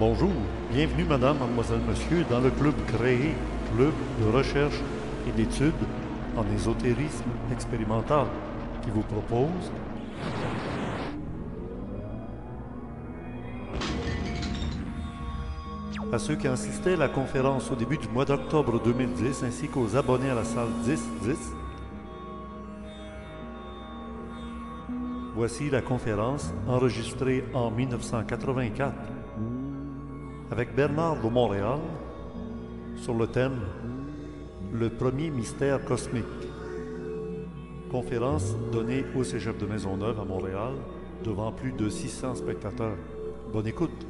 [0.00, 0.32] Bonjour,
[0.72, 3.34] bienvenue madame, mademoiselle, monsieur dans le club créé,
[3.76, 4.80] club de recherche
[5.28, 5.74] et d'études
[6.38, 8.24] en ésotérisme expérimental
[8.82, 9.70] qui vous propose
[16.10, 19.96] à ceux qui assistaient à la conférence au début du mois d'octobre 2010 ainsi qu'aux
[19.96, 21.36] abonnés à la salle 10-10.
[25.34, 28.94] Voici la conférence enregistrée en 1984
[30.50, 31.78] avec Bernard de Montréal
[32.96, 33.60] sur le thème
[34.72, 36.24] Le premier mystère cosmique.
[37.90, 40.74] Conférence donnée au Cégep de Maisonneuve à Montréal
[41.24, 42.96] devant plus de 600 spectateurs.
[43.52, 44.06] Bonne écoute.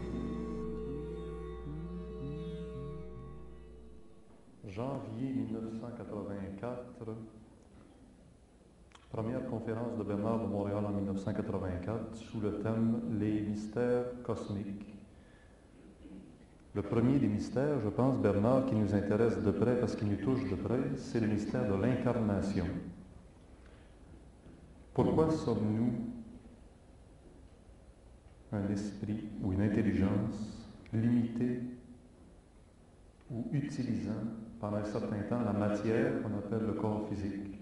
[4.66, 6.78] Janvier 1984.
[9.10, 14.89] Première conférence de Bernard de Montréal en 1984 sous le thème Les mystères cosmiques.
[16.72, 20.16] Le premier des mystères, je pense, Bernard, qui nous intéresse de près parce qu'il nous
[20.16, 22.66] touche de près, c'est le mystère de l'incarnation.
[24.94, 25.92] Pourquoi sommes-nous
[28.52, 31.60] un esprit ou une intelligence limitée
[33.30, 34.12] ou utilisant
[34.60, 37.58] pendant un certain temps la matière qu'on appelle le corps physique?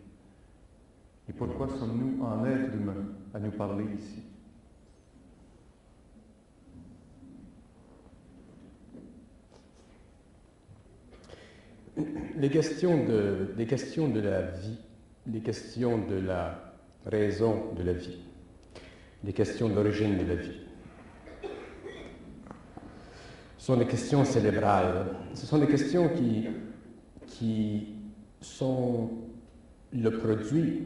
[1.31, 4.23] Et pourquoi sommes-nous en être humain à nous parler ici?
[12.37, 14.79] Les questions, de, la vie,
[15.27, 18.19] les questions de la raison de la vie,
[19.25, 20.61] les questions de l'origine de la vie,
[23.57, 25.07] sont des questions cérébrales.
[25.35, 26.47] Ce sont des questions qui,
[27.27, 27.95] qui
[28.41, 29.11] sont
[29.93, 30.85] le produit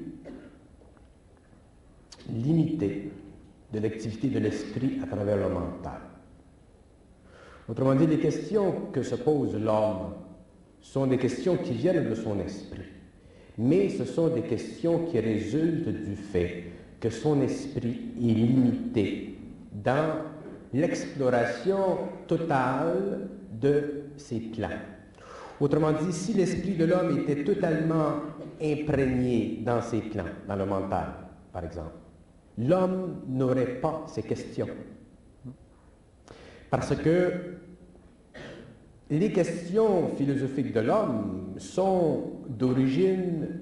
[2.30, 3.12] limité
[3.72, 6.00] de l'activité de l'esprit à travers le mental.
[7.68, 10.14] Autrement dit, les questions que se pose l'homme
[10.82, 12.82] sont des questions qui viennent de son esprit,
[13.56, 16.64] mais ce sont des questions qui résultent du fait
[17.00, 19.38] que son esprit est limité
[19.72, 20.18] dans
[20.74, 23.28] l'exploration totale
[23.60, 24.68] de ses plans.
[25.60, 28.14] Autrement dit, si l'esprit de l'homme était totalement
[28.60, 31.06] imprégné dans ses plans, dans le mental,
[31.52, 31.92] par exemple,
[32.58, 34.68] l'homme n'aurait pas ces questions.
[36.70, 37.58] Parce que
[39.18, 43.61] les questions philosophiques de l'homme sont d'origine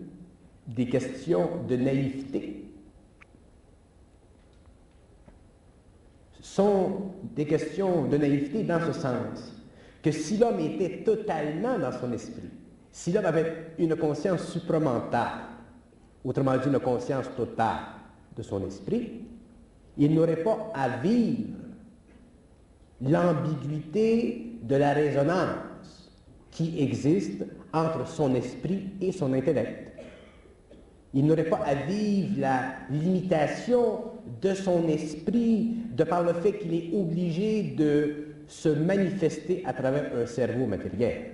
[0.68, 2.56] des questions de naïveté.
[6.40, 9.54] sont des questions de naïveté dans ce sens
[10.02, 12.48] que si l'homme était totalement dans son esprit,
[12.90, 15.42] si l'homme avait une conscience supramentale,
[16.24, 17.80] autrement dit une conscience totale
[18.36, 19.20] de son esprit,
[19.96, 21.50] il n'aurait pas à vivre
[23.02, 26.10] l'ambiguïté de la résonance
[26.50, 29.90] qui existe entre son esprit et son intellect.
[31.14, 34.00] Il n'aurait pas à vivre la limitation
[34.40, 40.10] de son esprit de par le fait qu'il est obligé de se manifester à travers
[40.16, 41.30] un cerveau matériel.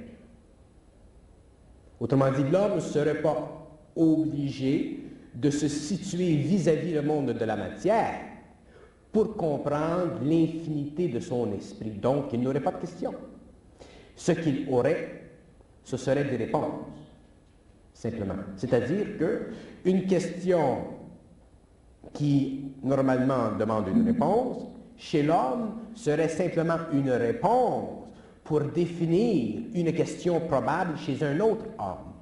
[2.01, 5.01] Autrement dit, l'homme ne serait pas obligé
[5.35, 8.21] de se situer vis-à-vis le monde de la matière
[9.13, 11.91] pour comprendre l'infinité de son esprit.
[11.91, 13.15] Donc, il n'aurait pas de questions.
[14.15, 15.31] Ce qu'il aurait,
[15.85, 16.87] ce serait des réponses,
[17.95, 18.35] simplement.
[18.57, 20.79] C'est-à-dire qu'une question
[22.13, 24.67] qui normalement demande une réponse,
[24.97, 27.91] chez l'homme serait simplement une réponse
[28.45, 32.13] pour définir une question probable chez un autre homme,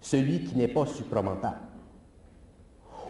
[0.00, 1.58] celui qui n'est pas supramental.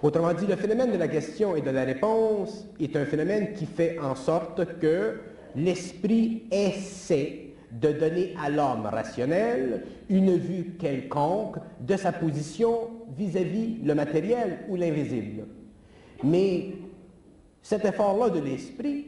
[0.05, 3.65] Autrement dit, le phénomène de la question et de la réponse est un phénomène qui
[3.65, 5.19] fait en sorte que
[5.57, 13.95] l'esprit essaie de donner à l'homme rationnel une vue quelconque de sa position vis-à-vis le
[13.95, 15.47] matériel ou l'invisible.
[16.23, 16.73] Mais
[17.63, 19.07] cet effort-là de l'esprit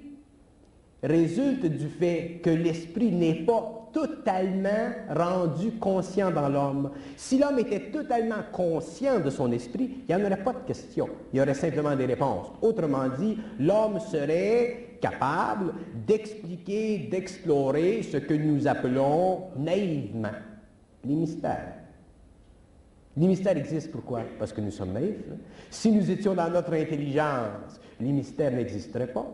[1.02, 6.90] résulte du fait que l'esprit n'est pas totalement rendu conscient dans l'homme.
[7.16, 11.08] Si l'homme était totalement conscient de son esprit, il n'y en aurait pas de questions,
[11.32, 12.48] il y aurait simplement des réponses.
[12.60, 15.72] Autrement dit, l'homme serait capable
[16.06, 20.28] d'expliquer, d'explorer ce que nous appelons naïvement
[21.02, 21.76] les mystères.
[23.16, 24.25] Les mystères existent pourquoi?
[24.38, 25.25] Parce que nous sommes naïfs.
[25.70, 29.26] Si nous étions dans notre intelligence, les mystères n'existeraient pas.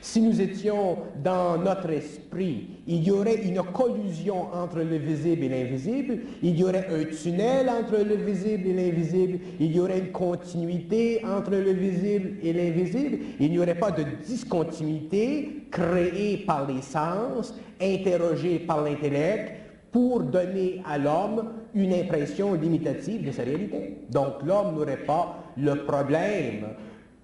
[0.00, 5.48] Si nous étions dans notre esprit, il y aurait une collusion entre le visible et
[5.48, 10.12] l'invisible, il y aurait un tunnel entre le visible et l'invisible, il y aurait une
[10.12, 16.82] continuité entre le visible et l'invisible, il n'y aurait pas de discontinuité créée par les
[16.82, 19.52] sens, interrogée par l'intellect,
[19.92, 23.98] pour donner à l'homme une impression limitative de sa réalité.
[24.10, 26.66] Donc l'homme n'aurait pas le problème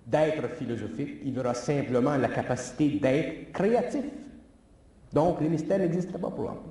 [0.06, 4.04] d'être philosophique, il aura simplement la capacité d'être créatif.
[5.12, 6.62] Donc les mystères n'existeraient pas pour l'homme.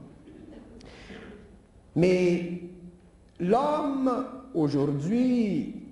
[1.95, 2.61] Mais
[3.39, 5.83] l'homme aujourd'hui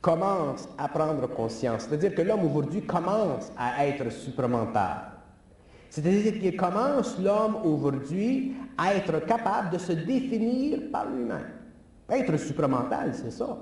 [0.00, 5.12] commence à prendre conscience, c'est-à-dire que l'homme aujourd'hui commence à être supramental.
[5.90, 11.48] C'est-à-dire qu'il commence, l'homme aujourd'hui, à être capable de se définir par lui-même.
[12.10, 13.58] Être supramental, c'est ça.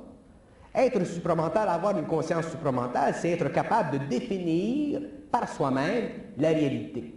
[0.76, 5.00] Être supramental, avoir une conscience supramentale, c'est être capable de définir
[5.32, 7.14] par soi-même la réalité.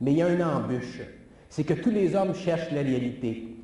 [0.00, 1.00] Mais il y a une embûche.
[1.48, 3.56] C'est que tous les hommes cherchent la réalité.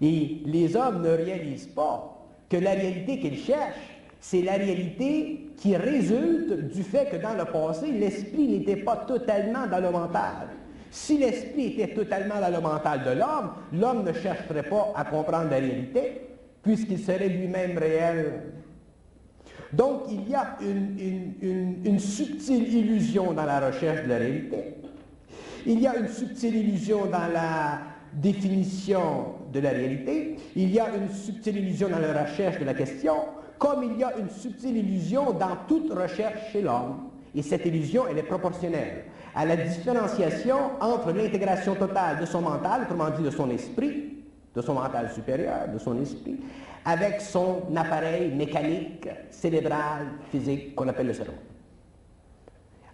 [0.00, 5.76] Et les hommes ne réalisent pas que la réalité qu'ils cherchent, c'est la réalité qui
[5.76, 10.48] résulte du fait que dans le passé, l'esprit n'était pas totalement dans le mental.
[10.90, 15.50] Si l'esprit était totalement dans le mental de l'homme, l'homme ne chercherait pas à comprendre
[15.50, 16.35] la réalité,
[16.66, 18.42] puisqu'il serait lui-même réel.
[19.72, 24.74] Donc, il y a une, subtile illusion dans la recherche de la réalité.
[25.64, 27.78] Il y a une subtile illusion dans la
[28.12, 30.36] définition de la réalité.
[30.56, 33.14] Il y a une subtile illusion dans la recherche de la question
[33.58, 37.08] comme il y a une subtile illusion dans toute recherche chez l'homme.
[37.34, 39.04] Et cette illusion, elle est proportionnelle
[39.34, 44.16] à la différenciation entre l'intégration totale de son mental, autrement dit de son esprit,
[44.56, 46.40] de son mental supérieur, de son esprit,
[46.84, 51.34] avec son appareil mécanique, cérébral, physique qu'on appelle le cerveau.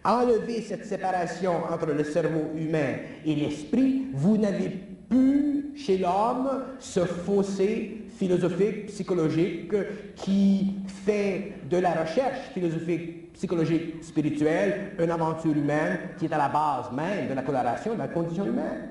[0.05, 4.70] Enlever cette séparation entre le cerveau humain et l'esprit, vous n'avez
[5.09, 9.73] plus chez l'homme ce fossé philosophique, psychologique,
[10.17, 10.75] qui
[11.05, 16.91] fait de la recherche philosophique, psychologique, spirituelle, une aventure humaine qui est à la base
[16.93, 18.91] même de la coloration de la condition humaine.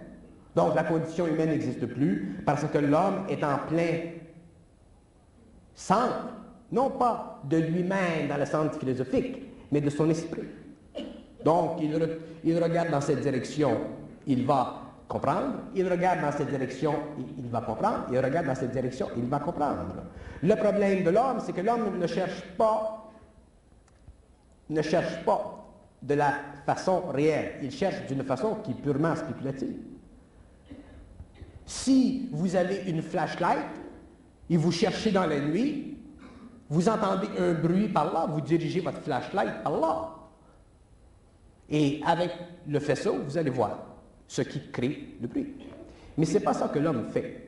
[0.55, 4.11] Donc la condition humaine n'existe plus parce que l'homme est en plein
[5.73, 6.27] centre,
[6.71, 9.37] non pas de lui-même dans le centre philosophique,
[9.71, 10.47] mais de son esprit.
[11.45, 11.81] Donc
[12.43, 13.77] il, regarde dans cette direction,
[14.27, 16.93] il va comprendre, il regarde dans cette direction,
[17.37, 19.85] il, va comprendre, il regarde dans cette direction, il va comprendre.
[20.43, 23.09] Le problème de l'homme, c'est que l'homme ne cherche pas,
[24.69, 25.57] ne cherche pas
[26.01, 26.33] de la
[26.65, 29.75] façon réelle, il cherche d'une façon qui est purement spéculative.
[31.71, 33.65] Si vous avez une flashlight
[34.49, 35.97] et vous cherchez dans la nuit,
[36.69, 40.09] vous entendez un bruit par là, vous dirigez votre flashlight par là.
[41.69, 42.31] Et avec
[42.67, 43.79] le faisceau, vous allez voir
[44.27, 45.47] ce qui crée le bruit.
[46.17, 47.47] Mais ce n'est pas ça que l'homme fait.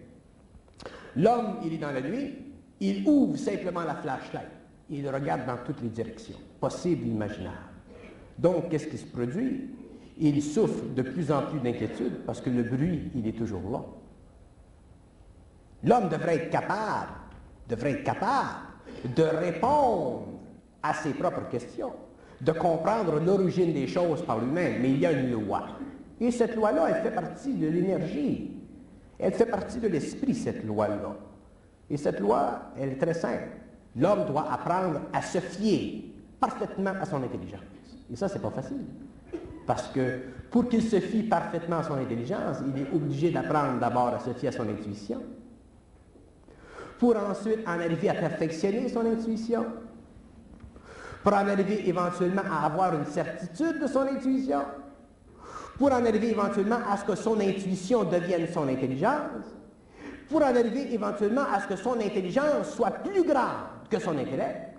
[1.18, 2.34] L'homme, il est dans la nuit,
[2.80, 4.48] il ouvre simplement la flashlight,
[4.90, 7.58] il regarde dans toutes les directions, possibles imaginables.
[8.40, 9.70] Donc, qu'est-ce qui se produit?
[10.18, 13.84] Il souffre de plus en plus d'inquiétude parce que le bruit, il est toujours là.
[15.83, 17.12] L'homme devrait être capable,
[17.68, 18.59] devrait être capable
[19.15, 20.27] de répondre
[20.81, 21.91] à ses propres questions,
[22.41, 25.68] de comprendre l'origine des choses par lui-même, mais il y a une loi.
[26.19, 28.51] Et cette loi-là, elle fait partie de l'énergie.
[29.19, 31.15] Elle fait partie de l'esprit, cette loi-là.
[31.89, 33.50] Et cette loi, elle est très simple.
[33.95, 37.62] L'homme doit apprendre à se fier parfaitement à son intelligence.
[38.12, 38.86] Et ça, c'est pas facile.
[39.65, 40.19] Parce que
[40.50, 44.31] pour qu'il se fie parfaitement à son intelligence, il est obligé d'apprendre d'abord à se
[44.34, 45.22] fier à son intuition.
[47.00, 49.65] Pour ensuite en arriver à perfectionner son intuition.
[51.23, 54.62] Pour en arriver éventuellement à avoir une certitude de son intuition
[55.77, 59.47] pour en arriver éventuellement à ce que son intuition devienne son intelligence,
[60.29, 64.69] pour en arriver éventuellement à ce que son intelligence soit plus grande que son intellect,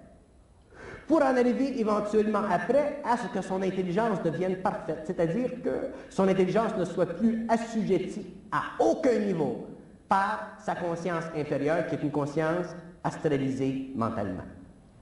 [1.07, 6.29] pour en arriver éventuellement après à ce que son intelligence devienne parfaite, c'est-à-dire que son
[6.29, 9.67] intelligence ne soit plus assujettie à aucun niveau
[10.09, 12.67] par sa conscience inférieure, qui est une conscience
[13.03, 14.45] astralisée mentalement,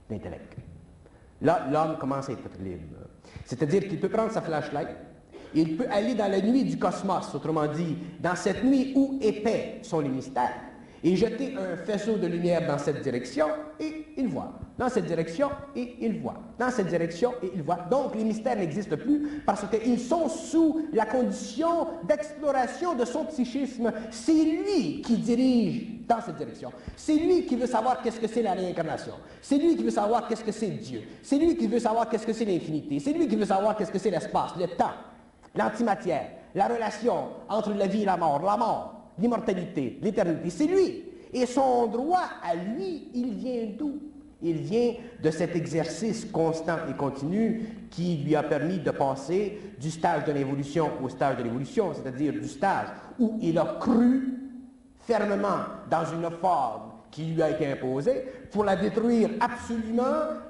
[0.09, 0.55] l'intellect.
[1.41, 2.97] Là, l'homme commence à être libre.
[3.45, 4.89] C'est-à-dire qu'il peut prendre sa flashlight,
[5.53, 9.79] il peut aller dans la nuit du cosmos, autrement dit, dans cette nuit où épais
[9.83, 10.72] sont les mystères.
[11.03, 13.47] Et jeter un faisceau de lumière dans cette direction
[13.79, 14.53] et il voit.
[14.77, 16.35] Dans cette direction et il voit.
[16.57, 17.79] Dans cette direction et il voit.
[17.91, 23.91] Donc les mystères n'existent plus parce qu'ils sont sous la condition d'exploration de son psychisme.
[24.11, 26.71] C'est lui qui dirige dans cette direction.
[26.95, 29.13] C'est lui qui veut savoir qu'est-ce que c'est la réincarnation.
[29.41, 31.01] C'est lui qui veut savoir qu'est-ce que c'est Dieu.
[31.21, 32.99] C'est lui qui veut savoir qu'est-ce que c'est l'infinité.
[32.99, 34.93] C'est lui qui veut savoir qu'est-ce que c'est l'espace, le temps,
[35.55, 40.49] l'antimatière, la relation entre la vie et la mort, la mort, l'immortalité, l'éternité.
[40.49, 41.03] C'est lui.
[41.33, 43.99] Et son droit à lui, il vient d'où?
[44.45, 44.93] Il vient
[45.23, 50.33] de cet exercice constant et continu qui lui a permis de passer du stage de
[50.33, 54.37] l'évolution au stage de l'évolution, c'est-à-dire du stage où il a cru
[54.99, 60.03] fermement dans une forme qui lui a été imposée, pour la détruire absolument,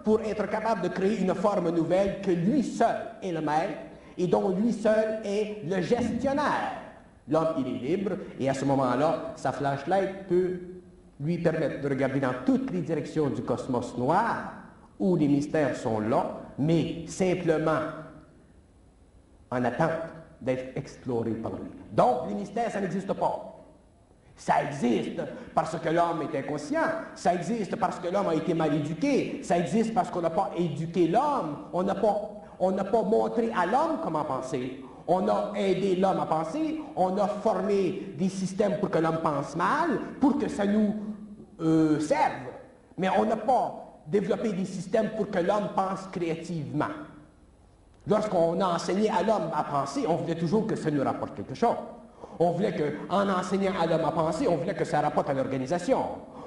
[0.04, 3.78] pour être capable de créer une forme nouvelle que lui seul est le maître
[4.18, 6.83] et dont lui seul est le gestionnaire.
[7.30, 10.60] L'homme, il est libre, et à ce moment-là, sa flashlight peut
[11.20, 14.54] lui permettre de regarder dans toutes les directions du cosmos noir,
[15.00, 17.80] où les mystères sont là, mais simplement
[19.50, 19.92] en attente
[20.42, 21.72] d'être explorés par lui.
[21.92, 23.54] Donc, les mystères, ça n'existe pas.
[24.36, 25.22] Ça existe
[25.54, 26.82] parce que l'homme est inconscient,
[27.16, 30.52] ça existe parce que l'homme a été mal éduqué, ça existe parce qu'on n'a pas
[30.58, 36.20] éduqué l'homme, on n'a pas, pas montré à l'homme comment penser, on a aidé l'homme
[36.20, 40.66] à penser, on a formé des systèmes pour que l'homme pense mal, pour que ça
[40.66, 40.96] nous
[41.62, 42.34] euh, serve.
[42.98, 46.86] Mais on n'a pas développé des systèmes pour que l'homme pense créativement.
[48.08, 51.56] Lorsqu'on a enseigné à l'homme à penser, on voulait toujours que ça nous rapporte quelque
[51.56, 51.76] chose.
[52.40, 56.00] On voulait qu'en enseignant à l'homme à penser, on voulait que ça rapporte à l'organisation.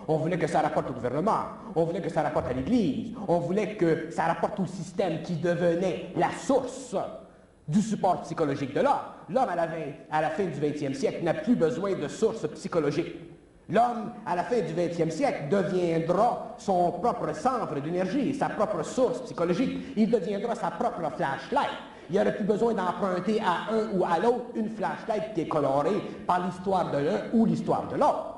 [0.09, 1.45] On voulait que ça rapporte au gouvernement.
[1.75, 3.15] On voulait que ça rapporte à l'Église.
[3.27, 6.95] On voulait que ça rapporte au système qui devenait la source
[7.69, 8.93] du support psychologique de l'homme.
[9.29, 13.15] L'homme, à, la, fin du 20e siècle, n'a plus besoin de sources psychologiques.
[13.69, 19.23] L'homme, à la fin du 20e siècle, deviendra son propre centre d'énergie, sa propre source
[19.23, 19.95] psychologique.
[19.97, 21.71] Il deviendra sa propre flashlight.
[22.09, 25.49] Il n'y aurait plus besoin d'emprunter à un ou à l'autre une flashlight qui est
[25.49, 28.37] colorée par l'histoire de l'un ou l'histoire de l'autre.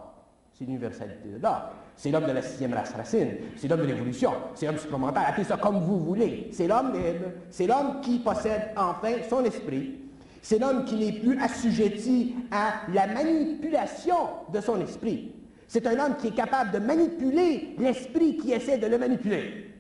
[0.54, 1.52] C'est l'universalité de l'homme.
[1.98, 3.30] C'est l'homme de la sixième race racine.
[3.56, 4.30] C'est l'homme de l'évolution.
[4.54, 5.24] C'est l'homme supplémentaire.
[5.26, 6.48] Appelez ça comme vous voulez.
[6.52, 7.32] C'est l'homme libre.
[7.50, 9.98] C'est l'homme qui possède enfin son esprit.
[10.40, 14.14] C'est l'homme qui n'est plus assujetti à la manipulation
[14.52, 15.34] de son esprit.
[15.66, 19.74] C'est un homme qui est capable de manipuler l'esprit qui essaie de le manipuler.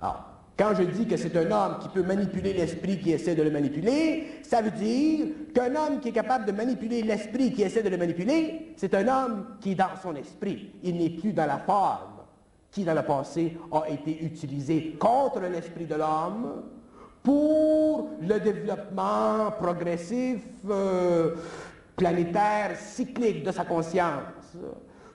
[0.00, 3.42] Alors, quand je dis que c'est un homme qui peut manipuler l'esprit qui essaie de
[3.42, 7.82] le manipuler, ça veut dire qu'un homme qui est capable de manipuler l'esprit qui essaie
[7.82, 10.72] de le manipuler, c'est un homme qui est dans son esprit.
[10.82, 12.12] Il n'est plus dans la forme
[12.70, 16.62] qui, dans le passé, a été utilisée contre l'esprit de l'homme
[17.22, 21.34] pour le développement progressif, euh,
[21.96, 24.56] planétaire, cyclique de sa conscience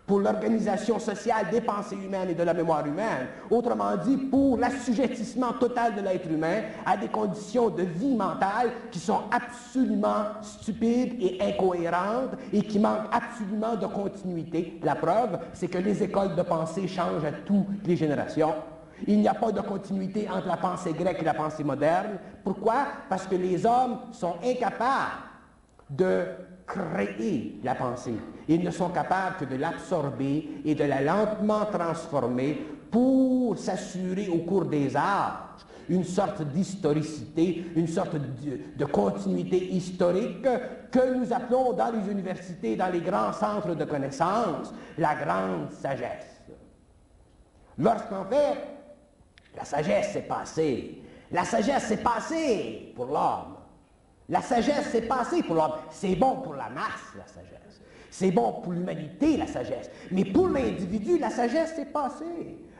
[0.08, 3.28] pour l'organisation sociale des pensées humaines et de la mémoire humaine.
[3.52, 9.00] Autrement dit, pour l'assujettissement total de l'être humain à des conditions de vie mentale qui
[9.00, 14.80] sont absolument stupides et incohérentes et qui manquent absolument de continuité.
[14.82, 18.54] La preuve, c'est que les écoles de pensée changent à toutes les générations.
[19.06, 22.18] Il n'y a pas de continuité entre la pensée grecque et la pensée moderne.
[22.44, 22.88] Pourquoi?
[23.10, 25.12] Parce que les hommes sont incapables
[25.90, 26.26] de
[26.68, 28.16] créer la pensée.
[28.48, 34.40] Ils ne sont capables que de l'absorber et de la lentement transformer pour s'assurer au
[34.40, 35.34] cours des âges
[35.90, 40.46] une sorte d'historicité, une sorte de, continuité historique
[40.92, 46.42] que nous appelons dans les universités, dans les grands centres de connaissances, la grande sagesse.
[47.78, 48.58] Lorsqu'en fait,
[49.56, 53.57] la sagesse s'est passée, la sagesse s'est passée pour l'homme,
[54.30, 55.74] la sagesse, c'est passé pour l'homme.
[55.90, 57.82] C'est bon pour la masse, la sagesse.
[58.10, 59.90] C'est bon pour l'humanité, la sagesse.
[60.12, 62.26] Mais pour l'individu, la sagesse, c'est passé.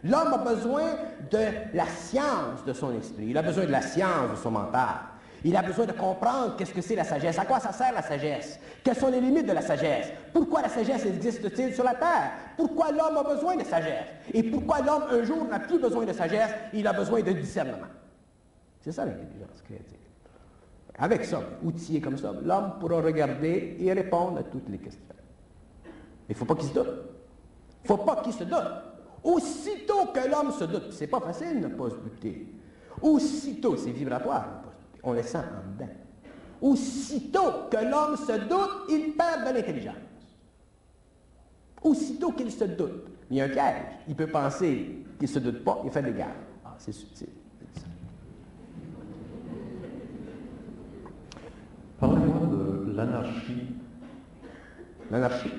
[0.04, 0.96] L'homme a besoin
[1.32, 1.40] de
[1.74, 3.28] la science de son esprit.
[3.30, 4.96] Il a besoin de la science de son mental.
[5.44, 8.02] Il a besoin de comprendre qu'est-ce que c'est la sagesse, à quoi ça sert la
[8.02, 12.32] sagesse, quelles sont les limites de la sagesse, pourquoi la sagesse existe-t-il sur la terre,
[12.58, 16.14] pourquoi l'homme a besoin de sagesse, et pourquoi l'homme un jour n'a plus besoin de
[16.14, 17.88] sagesse, il a besoin de discernement.
[18.82, 19.97] C'est ça l'intelligence créative.
[21.00, 25.04] Avec ça, outillé comme ça, l'homme pourra regarder et répondre à toutes les questions.
[26.28, 26.88] Il ne faut pas qu'il se doute.
[26.88, 28.58] Il ne faut pas qu'il se doute.
[29.24, 32.48] Aussitôt que l'homme se doute, c'est pas facile de ne pas se douter.
[33.02, 34.64] Aussitôt, c'est vibratoire,
[35.04, 35.94] on le sent en dedans.
[36.62, 39.96] Aussitôt que l'homme se doute, il perd de l'intelligence.
[41.84, 43.84] Aussitôt qu'il se doute, il y a un piège.
[44.08, 46.34] Il peut penser qu'il ne se doute pas, il fait des gars.
[46.66, 47.30] Ah, c'est subtil.
[52.00, 53.76] Parlez-moi de l'anarchie.
[55.10, 55.52] L'anarchie.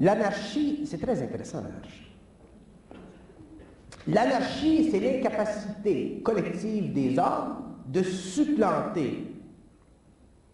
[0.00, 2.04] L'anarchie, c'est très intéressant l'anarchie.
[4.06, 9.26] L'anarchie, c'est l'incapacité collective des hommes de supplanter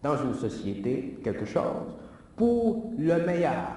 [0.03, 1.95] dans une société quelque chose
[2.35, 3.67] pour le meilleur.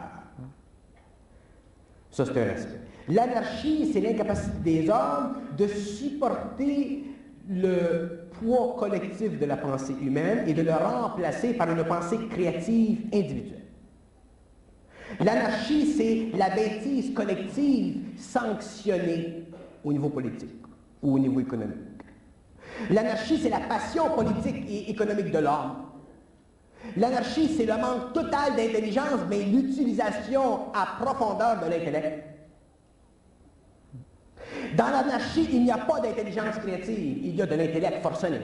[2.11, 2.81] Ça, c'est un aspect.
[3.09, 7.05] L'anarchie, c'est l'incapacité des hommes de supporter
[7.49, 13.03] le poids collectif de la pensée humaine et de le remplacer par une pensée créative
[13.13, 13.61] individuelle.
[15.21, 19.45] L'anarchie, c'est la bêtise collective sanctionnée
[19.85, 20.63] au niveau politique
[21.03, 21.77] ou au niveau économique.
[22.91, 25.77] L'anarchie, c'est la passion politique et économique de l'homme.
[26.97, 32.34] L'anarchie, c'est le manque total d'intelligence, mais l'utilisation à profondeur de l'intellect.
[34.77, 38.41] Dans l'anarchie, il n'y a pas d'intelligence créative, il y a de l'intellect forcené.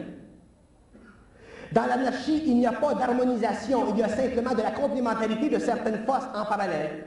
[1.72, 5.58] Dans l'anarchie, il n'y a pas d'harmonisation, il y a simplement de la complémentarité de
[5.58, 7.06] certaines forces en parallèle.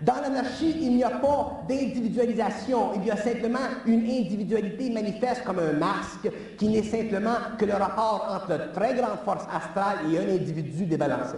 [0.00, 5.58] Dans l'anarchie, il n'y a pas d'individualisation, il y a simplement une individualité manifeste comme
[5.58, 10.34] un masque qui n'est simplement que le rapport entre très grande force astrale et un
[10.34, 11.36] individu débalancé.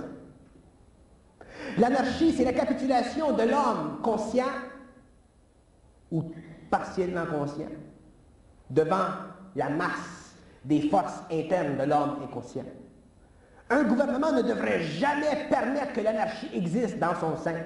[1.78, 4.44] L'anarchie, c'est la capitulation de l'homme conscient
[6.10, 6.24] ou
[6.70, 7.68] partiellement conscient
[8.68, 9.06] devant
[9.56, 12.64] la masse des forces internes de l'homme inconscient.
[13.68, 17.62] Un gouvernement ne devrait jamais permettre que l'anarchie existe dans son sein.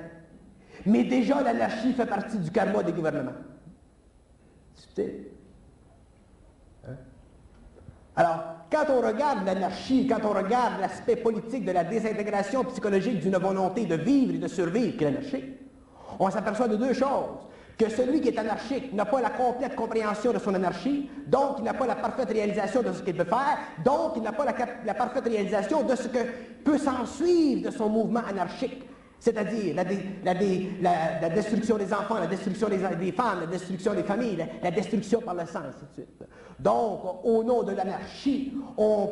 [0.87, 3.33] Mais déjà, l'anarchie fait partie du karma des gouvernements.
[4.95, 5.29] C'est
[6.87, 6.93] hein?
[8.17, 13.37] Alors, quand on regarde l'anarchie, quand on regarde l'aspect politique de la désintégration psychologique d'une
[13.37, 15.45] volonté de vivre et de survivre, qui est l'anarchie,
[16.19, 17.49] on s'aperçoit de deux choses.
[17.79, 21.65] Que celui qui est anarchique n'a pas la complète compréhension de son anarchie, donc il
[21.65, 24.95] n'a pas la parfaite réalisation de ce qu'il peut faire, donc il n'a pas la,
[24.95, 26.19] parfaite réalisation de ce que
[26.65, 28.85] peut s'en suivre de son mouvement anarchique
[29.25, 32.77] c'est-à-dire la, destruction des enfants, la destruction des,
[33.13, 36.25] femmes, la destruction des familles, la, destruction par le sang, ainsi de suite.
[36.61, 39.09] Donc, au nom de l'anarchie, on,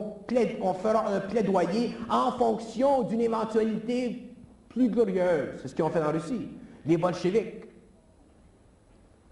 [0.60, 4.34] on fera un plaidoyer en fonction d'une éventualité
[4.68, 5.60] plus glorieuse.
[5.62, 6.48] C'est ce qu'ils ont fait en Russie,
[6.84, 7.71] les bolcheviks.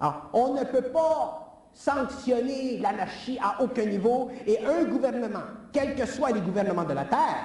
[0.01, 5.43] Alors, on ne peut pas sanctionner l'anarchie à aucun niveau et un gouvernement,
[5.73, 7.45] quels que soient les gouvernements de la Terre,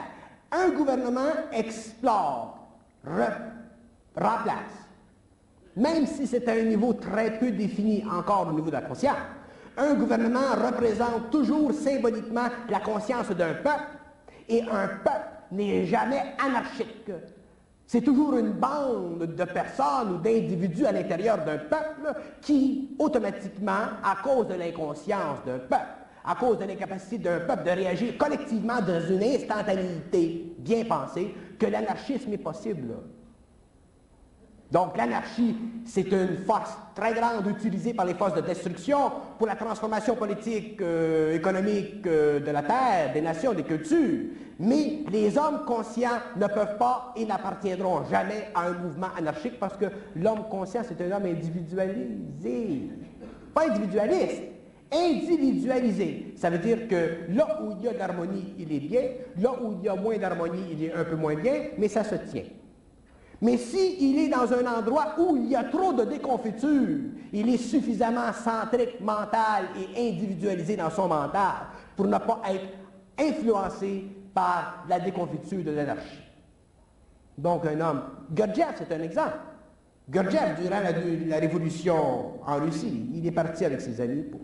[0.52, 2.58] un gouvernement explore
[4.16, 4.86] remplace.
[5.76, 9.18] Même si c'est à un niveau très peu défini encore au niveau de la conscience,
[9.78, 13.84] un gouvernement représente toujours symboliquement la conscience d'un peuple
[14.48, 17.12] et un peuple n'est jamais anarchique.
[17.88, 24.18] C'est toujours une bande de personnes ou d'individus à l'intérieur d'un peuple qui, automatiquement, à
[24.24, 25.86] cause de l'inconscience d'un peuple,
[26.24, 31.68] à cause de l'incapacité d'un peuple de réagir collectivement dans une instantanéité bien pensée, que
[31.68, 32.96] l'anarchisme est possible.
[34.72, 39.56] Donc l'anarchie, c'est une force très grande utilisée par les forces de destruction pour la
[39.56, 44.26] transformation politique, euh, économique euh, de la Terre, des nations, des cultures.
[44.60, 49.78] Mais les hommes conscients ne peuvent pas et n'appartiendront jamais à un mouvement anarchique parce
[49.78, 52.90] que l'homme conscient, c'est un homme individualisé.
[53.54, 54.42] Pas individualiste,
[54.92, 56.34] individualisé.
[56.38, 59.02] Ça veut dire que là où il y a de l'harmonie, il est bien.
[59.40, 62.04] Là où il y a moins d'harmonie, il est un peu moins bien, mais ça
[62.04, 62.44] se tient.
[63.42, 66.98] Mais s'il est dans un endroit où il y a trop de déconfiture,
[67.34, 72.68] il est suffisamment centrique, mental et individualisé dans son mental pour ne pas être
[73.20, 76.22] influencé par la déconfiture de l'anarchie.
[77.38, 79.38] Donc un homme, Gurdjieff c'est un exemple.
[80.10, 84.42] Gurdjieff, durant la, la, révolution en Russie, il est parti avec ses amis pour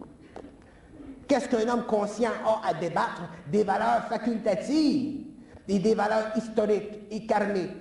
[1.27, 5.21] Qu'est-ce qu'un homme conscient a à débattre Des valeurs facultatives
[5.67, 7.71] et des valeurs historiques et karmiques?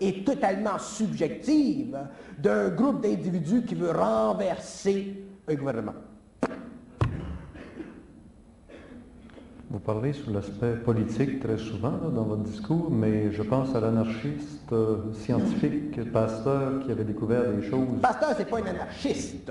[0.00, 1.98] Et totalement subjectives
[2.38, 5.94] d'un groupe d'individus qui veut renverser un gouvernement.
[9.68, 14.72] Vous parlez sur l'aspect politique très souvent dans votre discours, mais je pense à l'anarchiste
[14.72, 18.00] euh, scientifique Pasteur qui avait découvert des choses.
[18.00, 19.50] Pasteur, c'est pas un anarchiste.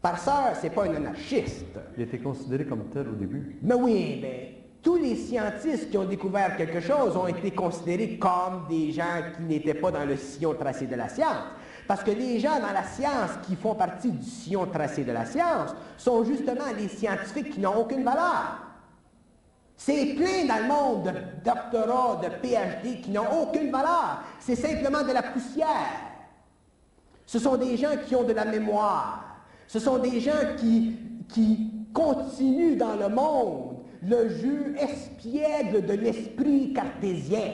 [0.00, 1.78] Pasteur, c'est pas un anarchiste.
[1.96, 3.56] Il était considéré comme tel au début.
[3.62, 8.66] Mais oui, mais tous les scientistes qui ont découvert quelque chose ont été considérés comme
[8.68, 11.44] des gens qui n'étaient pas dans le sillon tracé de la science.
[11.86, 15.24] Parce que les gens dans la science qui font partie du sillon tracé de la
[15.24, 18.58] science sont justement les scientifiques qui n'ont aucune valeur.
[19.76, 24.22] C'est plein dans le monde de doctorats, de PhD qui n'ont aucune valeur.
[24.40, 25.68] C'est simplement de la poussière.
[27.26, 29.24] Ce sont des gens qui ont de la mémoire.
[29.66, 30.96] Ce sont des gens qui
[31.92, 33.71] continuent dans le monde
[34.02, 37.52] le jeu espiègle de l'esprit cartésien.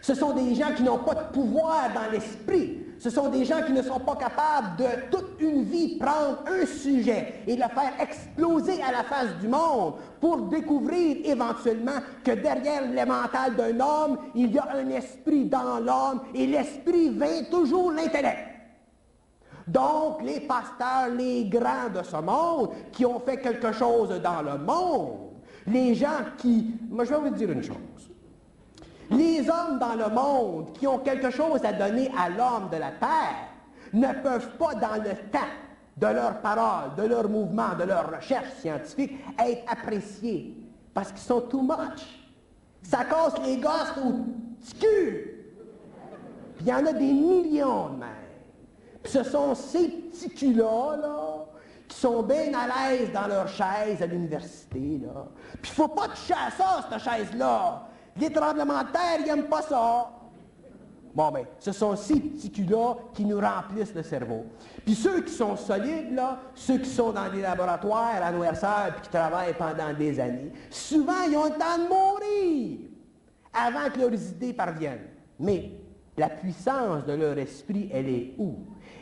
[0.00, 2.84] Ce sont des gens qui n'ont pas de pouvoir dans l'esprit.
[3.00, 6.66] Ce sont des gens qui ne sont pas capables de toute une vie prendre un
[6.66, 12.82] sujet et le faire exploser à la face du monde pour découvrir éventuellement que derrière
[12.90, 17.92] le mental d'un homme, il y a un esprit dans l'homme et l'esprit vint toujours
[17.92, 18.48] l'intellect.
[19.68, 24.58] Donc, les pasteurs, les grands de ce monde, qui ont fait quelque chose dans le
[24.58, 25.27] monde,
[25.68, 26.74] les gens qui...
[26.90, 27.76] Moi, je vais vous dire une chose.
[29.10, 32.90] Les hommes dans le monde qui ont quelque chose à donner à l'homme de la
[32.90, 33.48] terre
[33.92, 35.38] ne peuvent pas, dans le temps
[35.96, 40.54] de leurs paroles, de leurs mouvements, de leurs recherches scientifiques, être appréciés
[40.92, 42.24] parce qu'ils sont too much.
[42.82, 44.24] Ça casse les gosses au
[44.80, 45.54] cul.
[46.56, 48.08] Puis il y en a des millions de même.
[49.02, 51.46] Puis ce sont ces petits culs-là, là,
[51.86, 55.00] qui sont bien à l'aise dans leur chaise à l'université.
[55.02, 55.28] Là.
[55.62, 57.88] Puis faut pas toucher à ça, cette chaise-là.
[58.16, 60.10] Les tremblements de terre, ils n'aiment pas ça.
[61.14, 64.46] Bon, ben, ce sont ces petits culs-là qui nous remplissent le cerveau.
[64.84, 69.02] Puis ceux qui sont solides, là, ceux qui sont dans des laboratoires à noirceur puis
[69.02, 72.78] qui travaillent pendant des années, souvent, ils ont le temps de mourir
[73.52, 75.08] avant que leurs idées parviennent.
[75.40, 75.72] Mais
[76.16, 78.56] la puissance de leur esprit, elle est où?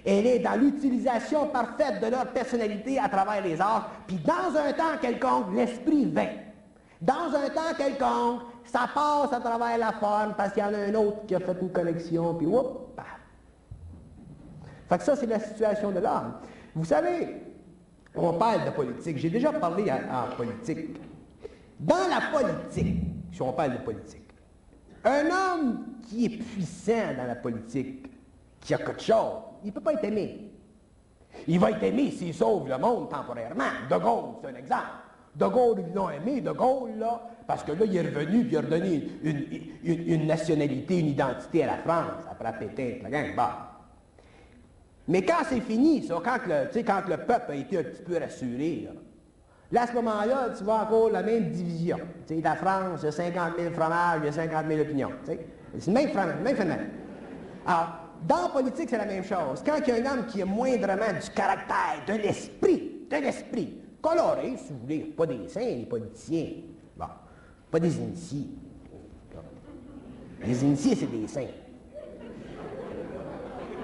[0.05, 3.90] Elle est dans l'utilisation parfaite de leur personnalité à travers les arts.
[4.07, 6.46] Puis dans un temps quelconque, l'esprit vint.
[7.01, 10.79] Dans un temps quelconque, ça passe à travers la forme parce qu'il y en a
[10.79, 12.99] un autre qui a fait une connexion, puis whoop,
[14.89, 16.35] Fait que ça, c'est la situation de l'homme.
[16.75, 17.43] Vous savez,
[18.15, 19.19] on parle de politique.
[19.19, 21.01] J'ai déjà parlé en, politique.
[21.79, 24.31] Dans la politique, si on parle de politique,
[25.05, 28.11] un homme qui est puissant dans la politique,
[28.61, 30.51] qui a quelque chose, il ne peut pas être aimé.
[31.47, 33.65] Il va être aimé s'il sauve le monde temporairement.
[33.89, 35.06] De Gaulle, c'est un exemple.
[35.38, 38.53] De Gaulle, ils l'ont aimé, De Gaulle, là, parce que là, il est revenu puis
[38.53, 39.09] il a redonné
[39.85, 43.72] une, nationalité, une identité à la France, après Pétain, la gang, bah.
[45.09, 48.18] Mais quand c'est fini, ça, quand le, quand le peuple a été un petit peu
[48.18, 48.88] rassuré,
[49.70, 51.99] là, à ce moment-là, tu vois encore la même division.
[52.31, 55.11] la France, il y a 50 000 fromages, il y a 50 000 opinions.
[55.25, 56.90] C'est le même, même phénomène.
[57.66, 57.88] Alors,
[58.27, 59.62] dans la politique, c'est la même chose.
[59.64, 63.86] Quand il y a un homme qui a moindrement du caractère, de l'esprit, de l'esprit,
[64.07, 66.49] coloré, si vous voulez, pas des saints, des politiciens,
[66.97, 67.07] bon,
[67.71, 68.47] pas des initiés.
[70.45, 71.47] Les initiés, c'est des saints.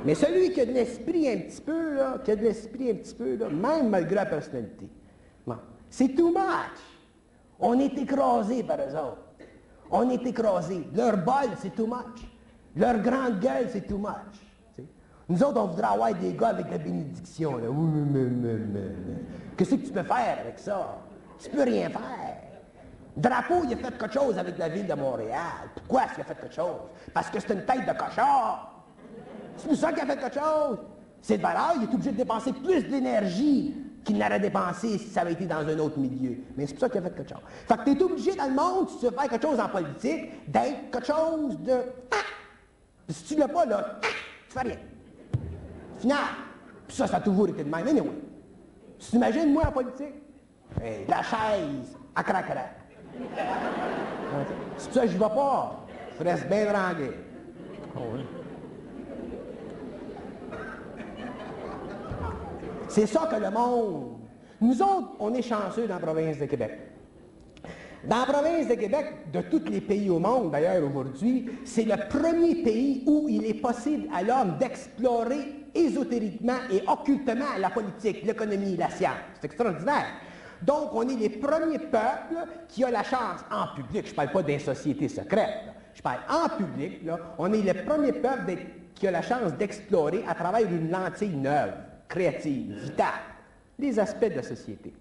[0.04, 2.94] Mais celui qui a de l'esprit un petit peu, là, qui a de l'esprit un
[2.94, 4.88] petit peu, là, même malgré la personnalité,
[5.90, 6.80] c'est too much.
[7.61, 9.28] On est écrasé par eux autres.
[9.90, 10.88] On est écrasé.
[10.94, 12.26] Leur bol, c'est too much.
[12.74, 14.41] Leur grande gueule, c'est too much.
[15.28, 17.58] Nous autres, on voudrait avoir des gars avec la bénédiction.
[19.56, 20.98] Qu'est-ce que tu peux faire avec ça?
[21.38, 22.00] Tu peux rien faire.
[23.16, 25.68] Drapeau, il a fait quelque chose avec la ville de Montréal.
[25.74, 26.80] Pourquoi est-ce qu'il a fait quelque chose?
[27.12, 28.56] Parce que c'est une tête de cochon.
[29.56, 30.78] C'est pour ça qu'il a fait quelque chose.
[31.20, 35.20] C'est de valeur, il est obligé de dépenser plus d'énergie qu'il n'aurait dépensé si ça
[35.20, 36.38] avait été dans un autre milieu.
[36.56, 37.42] Mais c'est pour ça qu'il a fait quelque chose.
[37.68, 39.68] Fait que tu es obligé dans le monde, si tu veux faire quelque chose en
[39.68, 41.74] politique, d'être quelque chose de...
[43.08, 44.08] Si tu ne l'as pas, là, tu
[44.48, 44.78] fais rien.
[46.02, 46.18] Final.
[46.88, 47.86] Puis ça, ça a toujours été de même.
[47.86, 48.10] Anyway.
[48.98, 50.14] Tu t'imagines, moi, en politique?
[51.08, 52.64] la chaise à craquera.
[54.76, 55.86] C'est pour ça que je ne vais pas.
[56.18, 57.10] Je reste bien rangué.
[57.96, 58.00] Oh,
[62.88, 64.18] C'est ça que le monde.
[64.60, 66.78] Nous autres, on est chanceux dans la province de Québec.
[68.04, 71.96] Dans la province de Québec, de tous les pays au monde d'ailleurs aujourd'hui, c'est le
[72.08, 78.76] premier pays où il est possible à l'homme d'explorer ésotériquement et occultement la politique, l'économie,
[78.76, 79.16] la science.
[79.35, 80.06] C'est extraordinaire.
[80.62, 84.30] Donc, on est les premiers peuples qui ont la chance, en public, je ne parle
[84.30, 88.56] pas des sociétés secrètes, je parle en public, là, on est les premiers peuples
[88.94, 91.72] qui ont la chance d'explorer à travers une lentille neuve,
[92.08, 93.08] créative, vitale,
[93.78, 94.92] les aspects de la société.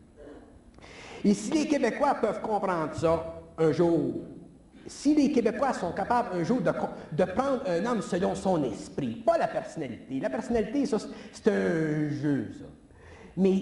[1.23, 4.15] Et si les Québécois peuvent comprendre ça un jour,
[4.87, 9.37] si les Québécois sont capables un jour de, prendre un homme selon son esprit, pas
[9.37, 10.19] la personnalité.
[10.19, 10.97] La personnalité, ça,
[11.31, 12.65] c'est un jeu, ça.
[13.37, 13.61] Mais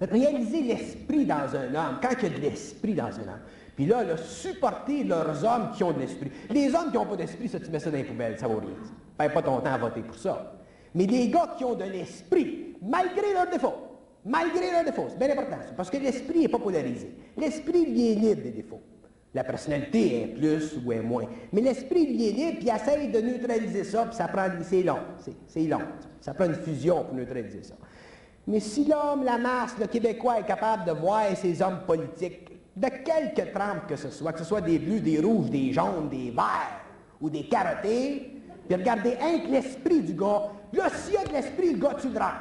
[0.00, 3.40] réaliser l'esprit dans un homme, quand il y a de l'esprit dans un homme,
[3.74, 6.30] puis là, supporter leurs hommes qui ont de l'esprit.
[6.50, 8.60] Les hommes qui n'ont pas d'esprit, ça, tu mets ça dans les poubelles, ça vaut
[8.60, 8.74] rien.
[9.16, 10.60] Perds pas ton temps à voter pour ça.
[10.94, 13.74] Mais les gars qui ont de l'esprit, malgré leurs défauts,
[14.24, 17.14] malgré leurs défauts, c'est bien important, parce que l'esprit n'est pas polarisé.
[17.36, 18.82] L'esprit, lui, est libre des défauts.
[19.32, 21.26] La personnalité est plus ou est moins.
[21.52, 24.82] Mais l'esprit, lui, est libre, puis il essaye de neutraliser ça, puis ça prend, c'est
[24.82, 24.98] long,
[25.46, 25.82] c'est long.
[26.20, 27.74] Ça prend une fusion pour neutraliser ça.
[28.46, 32.88] Mais si l'homme, la masse, le Québécois est capable de voir ces hommes politiques, de
[32.88, 36.30] quelque trempe que ce soit, que ce soit des bleus, des rouges, des jaunes, des
[36.30, 36.80] verts,
[37.20, 38.32] ou des carottés,
[38.66, 40.50] puis regarder un l'esprit du gars.
[40.72, 42.40] Là, s'il y a de l'esprit, le gars, tu le rends.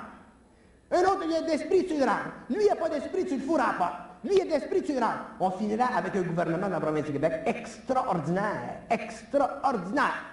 [0.91, 2.31] Un autre, il a de l'esprit, tu le rends.
[2.49, 4.08] Lui, il n'a pas d'esprit, tu le fourras pas.
[4.23, 5.13] Lui, il a de l'esprit, tu le rends.
[5.39, 8.81] On finira avec un gouvernement dans la province du Québec extraordinaire.
[8.89, 10.25] Extraordinaire.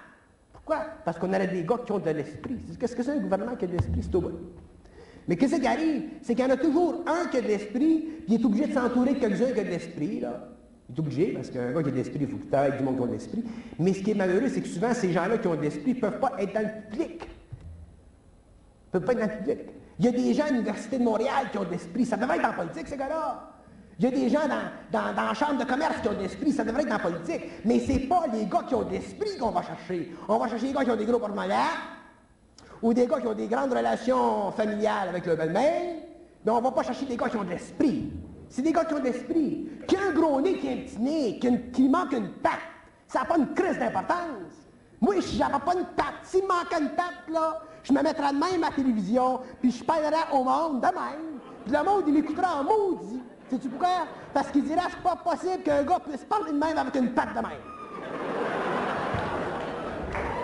[0.52, 0.86] Pourquoi?
[1.04, 2.58] Parce qu'on aurait des gars qui ont de l'esprit.
[2.80, 4.02] Qu'est-ce que c'est un gouvernement qui a de l'esprit?
[4.02, 4.32] C'est au bout.
[5.28, 6.02] Mais qu'est-ce qui arrive?
[6.22, 8.66] C'est qu'il y en a toujours un qui a de l'esprit, puis il est obligé
[8.66, 10.48] de s'entourer de quelques-uns qui ont de l'esprit, là.
[10.88, 12.80] Il est obligé, parce qu'un gars qui a de l'esprit, il faut qu'il travaille avec
[12.80, 13.44] du monde qui a de l'esprit.
[13.78, 16.00] Mais ce qui est malheureux, c'est que souvent, ces gens-là qui ont de l'esprit ne
[16.00, 17.28] peuvent pas être dans le public.
[18.92, 19.58] Ils ne peuvent pas être dans le public.
[19.98, 22.04] Il y a des gens à l'Université de Montréal qui ont de l'esprit.
[22.04, 23.55] Ça devrait être en politique, ces gars-là.
[23.98, 26.18] Il y a des gens dans, dans, dans la chambre de commerce qui ont de
[26.20, 27.42] l'esprit, ça devrait être dans la politique.
[27.64, 30.14] Mais ce n'est pas les gars qui ont de l'esprit qu'on va chercher.
[30.28, 31.32] On va chercher les gars qui ont des gros porte
[32.82, 35.94] ou des gars qui ont des grandes relations familiales avec le belle-mère,
[36.44, 38.12] mais on ne va pas chercher des gars qui ont de l'esprit.
[38.48, 39.68] C'est des gars qui ont de l'esprit.
[39.88, 41.40] Qui a un gros nez, qui a un petit nez,
[41.72, 42.52] qui, manque une patte,
[43.08, 44.66] ça n'a pas une crise d'importance.
[45.00, 48.32] Moi, si j'avais pas une patte, s'il me manquait une patte, là, je me mettrais
[48.32, 51.40] de même à la télévision, puis je parlerais au monde de même.
[51.64, 53.20] Puis le monde, il écouterait en maudit.
[53.50, 54.06] Sais-tu pourquoi?
[54.34, 57.30] Parce qu'il dirait, c'est pas possible qu'un gars puisse parler de même avec une patte
[57.30, 57.62] de même.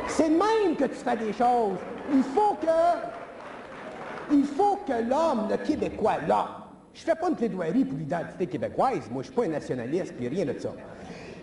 [0.08, 1.78] C'est de même que tu fais des choses.
[2.12, 6.62] Il faut que, il faut que l'homme, le Québécois, là,
[6.94, 10.28] je fais pas une plaidoirie pour l'identité québécoise, moi je suis pas un nationaliste, puis
[10.28, 10.70] rien de ça.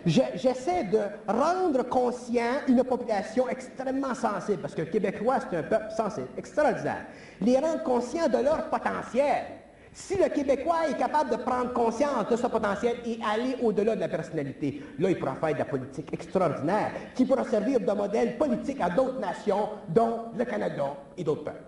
[0.06, 5.90] J'essaie de rendre conscient une population extrêmement sensible, parce que le Québécois, c'est un peuple
[5.94, 7.06] sensible, extraordinaire.
[7.40, 9.44] Les rendre conscients de leur potentiel.
[9.92, 14.00] Si le Québécois est capable de prendre conscience de ce potentiel et aller au-delà de
[14.00, 18.38] la personnalité, là, il pourra faire de la politique extraordinaire qui pourra servir de modèle
[18.38, 21.64] politique à d'autres nations, dont le Canada et d'autres peuples.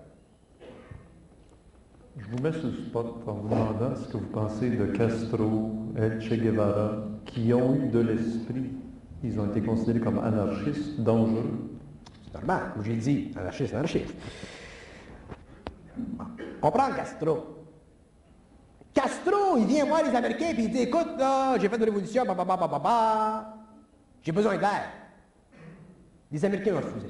[2.17, 5.73] Je vous mets sur le spot en vous demandant ce que vous pensez de Castro,
[5.97, 8.71] El Che Guevara, qui ont eu de l'esprit.
[9.25, 11.71] Ils ont été considérés comme anarchistes, dangereux.
[12.27, 14.15] C'est normal, j'ai dit, anarchiste, anarchiste.
[16.63, 17.62] On prend Castro.
[19.03, 22.25] Castro, il vient voir les Américains et il dit Écoute, là, j'ai fait une révolution,
[22.25, 23.55] bah, bah, bah,
[24.23, 24.91] j'ai besoin d'air.
[26.31, 27.09] Les Américains ont refusé.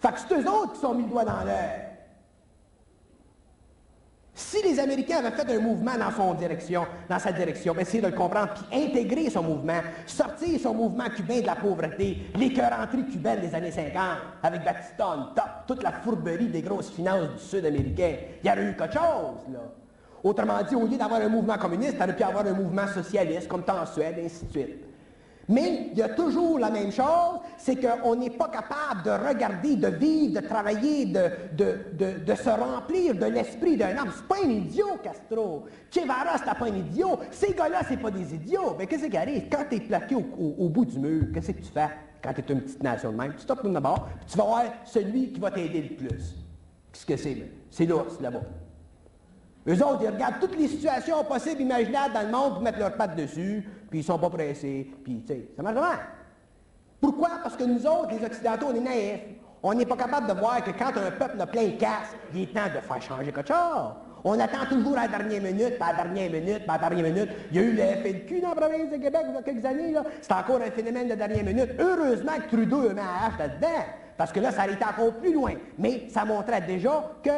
[0.00, 1.87] Fait que c'est eux autres qui sont mis le doigt dans l'air.
[4.38, 8.00] Si les Américains avaient fait un mouvement dans son direction, dans sa direction, ben, essayer
[8.00, 13.04] de le comprendre, puis intégrer son mouvement, sortir son mouvement cubain de la pauvreté, l'écœuranterie
[13.06, 14.00] cubaine des années 50,
[14.44, 18.62] avec Batista top, toute la fourberie des grosses finances du Sud américain, il y aurait
[18.62, 19.58] eu quelque chose, là.
[20.22, 23.48] Autrement dit, au lieu d'avoir un mouvement communiste, il aurait pu avoir un mouvement socialiste,
[23.48, 24.87] comme tant en Suède, et ainsi de suite.
[25.48, 29.76] Mais il y a toujours la même chose, c'est qu'on n'est pas capable de regarder,
[29.76, 34.12] de vivre, de travailler, de, se remplir de l'esprit d'un homme.
[34.14, 35.64] C'est pas un idiot, Castro.
[35.90, 37.18] Che Guevara, c'est pas un idiot.
[37.30, 38.76] Ces gars-là, c'est pas des idiots.
[38.78, 39.44] Mais qu'est-ce qui arrive?
[39.50, 41.88] Quand tu es plaqué au, bout du mur, qu'est-ce que tu fais?
[42.22, 43.32] Quand tu es une petite nation de même?
[43.32, 46.36] Tu stoppes d'abord, puis tu vas voir celui qui va t'aider le plus.
[46.92, 47.50] Qu'est-ce que c'est?
[47.70, 48.42] C'est l'ours, là-bas.
[49.68, 52.94] Eux autres, ils regardent toutes les situations possibles, imaginables dans le monde, pour mettre leurs
[52.94, 56.00] pattes dessus, puis ils sont pas pressés, puis tu sais, ça marche vraiment.
[57.00, 57.30] Pourquoi?
[57.42, 59.20] Parce que nous autres, les Occidentaux, on est naïfs.
[59.62, 62.42] On n'est pas capable de voir que quand un peuple a plein de casse, il
[62.42, 63.92] est temps de faire changer quelque chose.
[64.24, 67.28] On attend toujours à la dernière minute, à la dernière minute, à la dernière minute.
[67.50, 69.64] Il y a eu le FLQ dans la province de Québec il y a quelques
[69.64, 69.94] années.
[70.20, 71.70] C'est encore un phénomène de dernière minute.
[71.78, 73.84] Heureusement que Trudeau a mis un H là-dedans,
[74.16, 75.52] parce que là, ça allait encore plus loin.
[75.78, 77.30] Mais ça montrait déjà que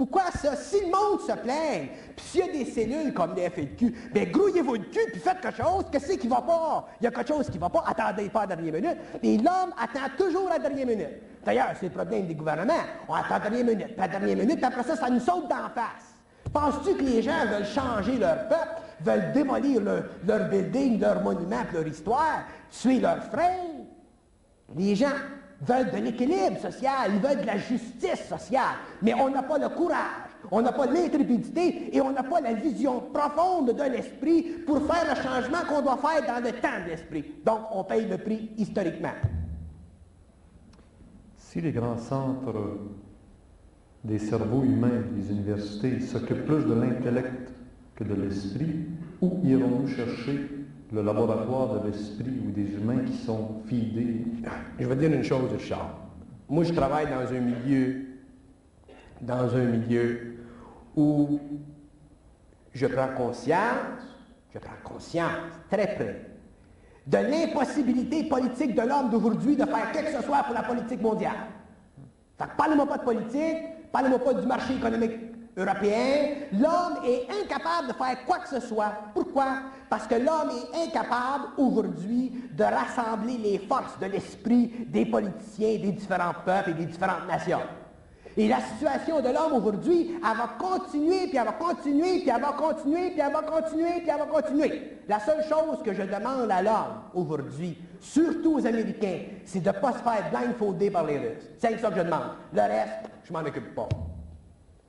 [0.00, 0.56] pourquoi ça?
[0.56, 4.24] Si le monde se plaint, puis s'il y a des cellules comme les FLQ, bien
[4.24, 6.88] grouillez-vous le cul, puis faites quelque chose, qu'est-ce qui va pas?
[6.98, 8.96] Il y a quelque chose qui va pas, attendez pas à la dernière minute.
[9.22, 11.44] Et l'homme attend toujours à la dernière minute.
[11.44, 12.72] D'ailleurs, c'est le problème des gouvernements.
[13.08, 15.10] On attend à la dernière minute, puis à la dernière minute, puis après ça, ça
[15.10, 16.14] nous saute d'en face.
[16.50, 21.86] Penses-tu que les gens veulent changer leur peuple, veulent démolir leur, building, leur monument, leur
[21.86, 23.84] histoire, tuer leurs frères?
[24.74, 25.08] Les gens
[25.60, 29.68] veulent de l'équilibre social, ils veulent de la justice sociale, mais on n'a pas le
[29.68, 34.78] courage, on n'a pas l'intrépidité et on n'a pas la vision profonde de l'esprit pour
[34.86, 37.24] faire le changement qu'on doit faire dans le temps de l'esprit.
[37.44, 39.12] Donc, on paye le prix historiquement.
[41.36, 42.78] Si les grands centres
[44.04, 47.52] des cerveaux humains des universités s'occupent plus de l'intellect
[47.96, 48.86] que de l'esprit,
[49.20, 50.59] où irons-nous chercher
[50.92, 54.24] le laboratoire de l'esprit ou des humains qui sont fidés.
[54.78, 55.96] Je vais dire une chose, Richard.
[56.48, 58.06] Moi, je travaille dans un milieu,
[59.20, 60.36] dans un milieu
[60.96, 61.38] où
[62.72, 64.02] je prends conscience,
[64.52, 65.30] je prends conscience
[65.70, 66.26] très près
[67.06, 71.00] de l'impossibilité politique de l'homme d'aujourd'hui de faire quelque que ce soit pour la politique
[71.00, 71.46] mondiale.
[72.38, 73.56] Fait que parlez-moi pas de politique,
[73.92, 75.12] parlez-moi pas du marché économique
[75.60, 78.92] européen, l'homme est incapable de faire quoi que ce soit.
[79.14, 79.62] Pourquoi?
[79.88, 85.92] Parce que l'homme est incapable aujourd'hui de rassembler les forces de l'esprit des politiciens des
[85.92, 87.60] différents peuples et des différentes nations.
[88.36, 92.40] Et la situation de l'homme aujourd'hui, elle va continuer, puis elle va continuer, puis elle
[92.40, 94.98] va continuer, puis elle va continuer, puis elle va continuer.
[95.08, 99.72] La seule chose que je demande à l'homme aujourd'hui, surtout aux Américains, c'est de ne
[99.72, 101.50] pas se faire blindfolder par les Russes.
[101.58, 102.30] C'est ça que je demande.
[102.52, 103.88] Le reste, je m'en occupe pas.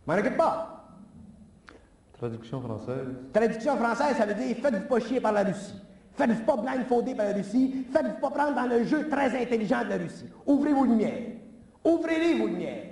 [0.05, 0.85] M'en occupe pas.
[2.13, 3.07] Traduction française.
[3.33, 5.81] Traduction française, ça veut dire faites-vous pas chier par la Russie.
[6.13, 7.85] Faites-vous pas blindfolder par la Russie.
[7.91, 10.25] Faites-vous pas prendre dans le jeu très intelligent de la Russie.
[10.45, 11.31] Ouvrez vos lumières.
[11.83, 12.91] Ouvrez-les vos lumières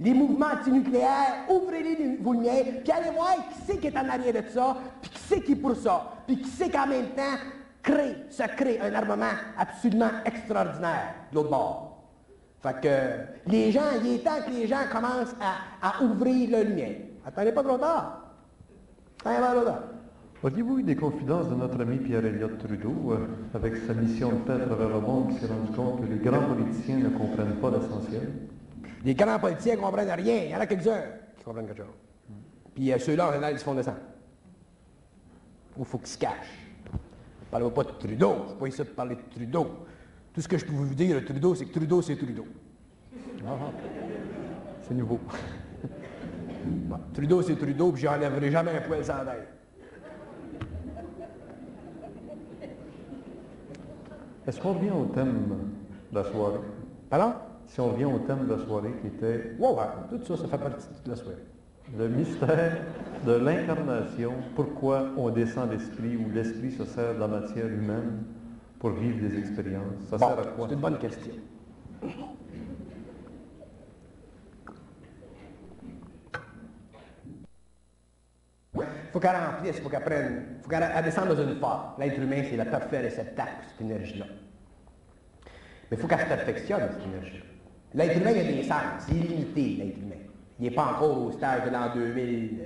[0.00, 4.32] les mouvements antinucléaires, ouvrez-les vos lumières, puis allez voir qui c'est qui est en arrière
[4.32, 7.36] de ça, puis qui c'est qui est pour ça, puis qui c'est qu'en même temps
[7.82, 11.87] crée, se crée un armement absolument extraordinaire de l'autre bord.
[12.60, 16.96] Fait que les gens, il est temps que les gens commencent à, ouvrir leur lumière.
[17.24, 18.34] Attendez pas trop tard.
[19.20, 19.82] Attendez pas trop tard.
[20.42, 24.36] Auriez-vous eu des confidences de notre ami Pierre Elliott Trudeau, euh, avec sa mission de
[24.36, 27.56] paix à travers le monde, qui s'est rendu compte que les grands politiciens ne comprennent
[27.56, 28.32] pas l'essentiel?
[29.04, 30.42] Les grands politiciens ne comprennent rien.
[30.44, 31.02] Il y en a quelques-uns
[31.36, 31.94] qui comprennent quelque chose.
[32.74, 33.98] Puis euh, ceux-là, en général, ils se font descendre.
[35.76, 36.68] Ou il faut qu'ils se cachent.
[36.92, 38.34] Ne parlez pas de Trudeau.
[38.34, 39.66] Je ne suis pas ici pour parler de Trudeau.
[40.32, 42.46] Tout ce que je peux vous dire de Trudeau, c'est que Trudeau, c'est Trudeau.
[43.46, 43.56] Ah,
[44.82, 45.18] c'est nouveau.
[47.14, 49.46] Trudeau, c'est Trudeau, puis j'enlèverai jamais un poil sans d'air.
[54.46, 55.48] Est-ce qu'on revient au thème
[56.10, 56.60] de la soirée?
[57.10, 57.34] Pardon?
[57.66, 59.54] Si on revient au thème de la soirée qui était...
[59.58, 61.44] Ouais, ouais, tout ça, ça fait partie de la soirée.
[61.96, 62.78] Le mystère
[63.26, 68.24] de l'incarnation, pourquoi on descend l'esprit ou l'esprit se sert de la matière humaine
[68.78, 70.02] pour vivre des expériences.
[70.10, 70.66] Ça sert à quoi?
[70.68, 71.32] C'est une bonne question.
[78.74, 81.94] Il faut qu'elle remplisse, il faut qu'elle prenne, il faut qu'elle descende dans une forme.
[81.98, 84.26] L'être humain, c'est la parfaite réceptacle pour cette énergie-là.
[85.90, 87.44] Mais il faut qu'elle se perfectionne, cette énergie-là.
[87.94, 88.76] L'être humain, il a des sens.
[89.00, 90.14] C'est illimité, l'être humain.
[90.60, 92.60] Il n'est pas encore au stage de l'an 2000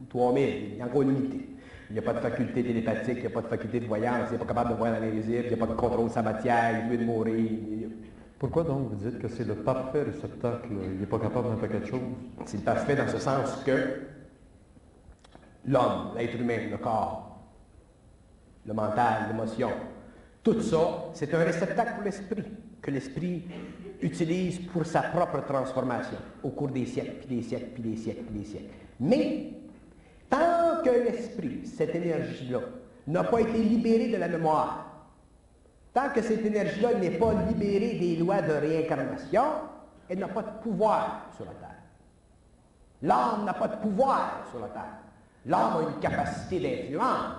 [0.00, 0.72] ou 3000.
[0.74, 1.55] Il est encore limité.
[1.88, 4.28] Il n'y a pas de faculté télépathique, il n'y a pas de faculté de voyance,
[4.28, 6.12] il n'est pas capable de voir dans l'invisible, il n'y a pas de contrôle de
[6.12, 7.88] sa matière, il veut de mourir.
[8.38, 10.68] Pourquoi donc vous dites que c'est le parfait réceptacle?
[10.70, 12.00] Il n'est pas capable d'un paquet de choses?
[12.44, 14.00] C'est parfait dans ce sens que
[15.66, 17.40] l'homme, l'être humain, le corps,
[18.66, 19.70] le mental, l'émotion,
[20.42, 22.44] tout ça, c'est un réceptacle pour l'esprit,
[22.82, 23.42] que l'esprit
[24.02, 28.22] utilise pour sa propre transformation au cours des siècles, puis des siècles, puis des siècles,
[28.24, 28.70] puis des siècles.
[29.00, 29.50] Mais,
[30.28, 32.60] tant que l'esprit, cette énergie-là,
[33.06, 34.86] n'a pas été libérée de la mémoire,
[35.94, 39.44] tant que cette énergie-là n'est pas libérée des lois de réincarnation,
[40.08, 41.70] elle n'a pas de pouvoir sur la Terre.
[43.02, 44.98] L'âme n'a pas de pouvoir sur la Terre.
[45.46, 47.36] L'âme a une capacité d'influence,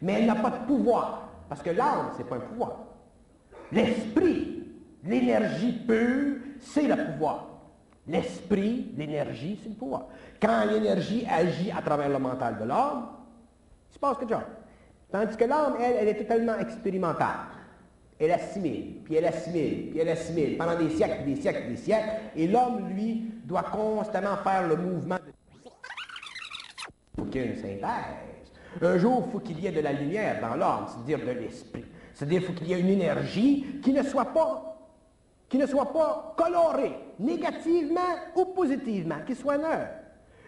[0.00, 2.76] mais elle n'a pas de pouvoir, parce que l'âme, ce n'est pas un pouvoir.
[3.72, 4.58] L'esprit
[5.04, 7.46] L'énergie pure, c'est le pouvoir.
[8.08, 10.06] L'esprit, l'énergie, c'est le pouvoir.
[10.40, 13.08] Quand l'énergie agit à travers le mental de l'homme,
[13.90, 14.44] il se passe quelque chose.
[15.10, 17.48] Tandis que l'âme, elle, elle est totalement expérimentale.
[18.18, 22.10] Elle assimile, puis elle assimile, puis elle assimile pendant des siècles, des siècles, des siècles.
[22.34, 25.32] Et l'homme, lui, doit constamment faire le mouvement de...
[27.16, 27.82] Faut qu'il y ait une synthèse.
[28.80, 31.84] Un jour, il faut qu'il y ait de la lumière dans l'homme, c'est-à-dire de l'esprit.
[32.14, 34.77] C'est-à-dire qu'il faut qu'il y ait une énergie qui ne soit pas
[35.48, 38.00] qui ne soit pas coloré négativement
[38.36, 39.88] ou positivement, qui soit neutre.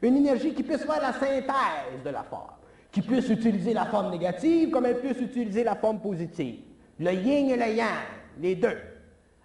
[0.02, 2.50] Une énergie qui puisse faire la synthèse de la forme,
[2.92, 6.60] qui puisse utiliser la forme négative comme elle puisse utiliser la forme positive.
[6.98, 7.88] Le yin et le yang,
[8.38, 8.76] les deux.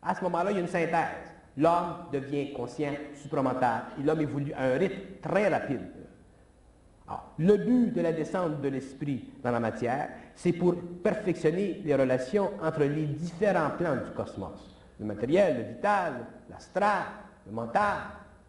[0.02, 1.34] À ce moment-là, il y a une synthèse.
[1.58, 5.88] L'homme devient conscient, supramental, et l'homme évolue à un rythme très rapide.
[7.38, 12.52] le but de la descente de l'esprit dans la matière, c'est pour perfectionner les relations
[12.62, 16.14] entre les différents plans du cosmos le matériel, le vital,
[16.50, 17.04] l'astral,
[17.46, 17.98] le mental,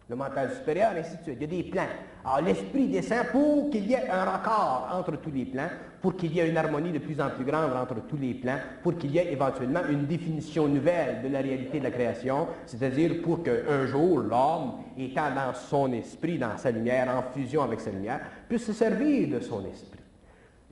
[0.09, 1.37] le mental supérieur, ainsi de suite.
[1.39, 1.87] Il y a des plans.
[2.23, 5.69] Alors l'esprit descend pour qu'il y ait un raccord entre tous les plans,
[6.01, 8.57] pour qu'il y ait une harmonie de plus en plus grande entre tous les plans,
[8.83, 13.21] pour qu'il y ait éventuellement une définition nouvelle de la réalité de la création, c'est-à-dire
[13.21, 17.91] pour qu'un jour l'homme, étant dans son esprit, dans sa lumière, en fusion avec sa
[17.91, 19.99] lumière, puisse se servir de son esprit,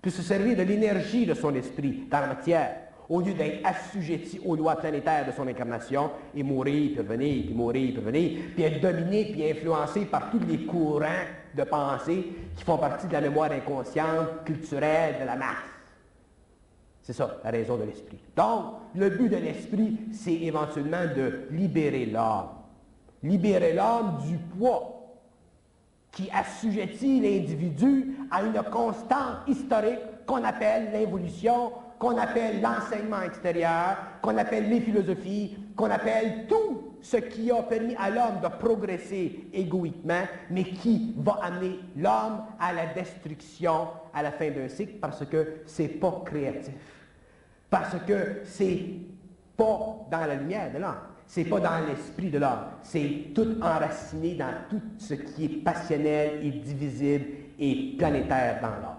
[0.01, 2.75] puisse se servir de l'énergie de son esprit dans la matière,
[3.09, 7.53] au lieu d'être assujetti aux lois planétaires de son incarnation, et mourir, puis revenir, puis
[7.53, 12.63] mourir, puis revenir, puis être dominé, puis influencé par tous les courants de pensée qui
[12.63, 15.75] font partie de la mémoire inconsciente, culturelle de la masse.
[17.01, 18.17] C'est ça, la raison de l'esprit.
[18.35, 22.49] Donc, le but de l'esprit, c'est éventuellement de libérer l'homme.
[23.21, 24.95] Libérer l'homme du poids
[26.11, 34.37] qui assujettit l'individu à une constante historique qu'on appelle l'évolution, qu'on appelle l'enseignement extérieur, qu'on
[34.37, 40.23] appelle les philosophies, qu'on appelle tout ce qui a permis à l'homme de progresser égoïquement,
[40.49, 45.61] mais qui va amener l'homme à la destruction à la fin d'un cycle parce que
[45.65, 46.73] c'est pas créatif.
[47.69, 48.79] Parce que c'est
[49.55, 50.95] pas dans la lumière de l'homme.
[51.27, 52.65] C'est pas dans l'esprit de l'homme.
[52.81, 57.25] C'est tout enraciné dans tout ce qui est passionnel et divisible
[57.59, 58.94] et planétaire dans l'homme.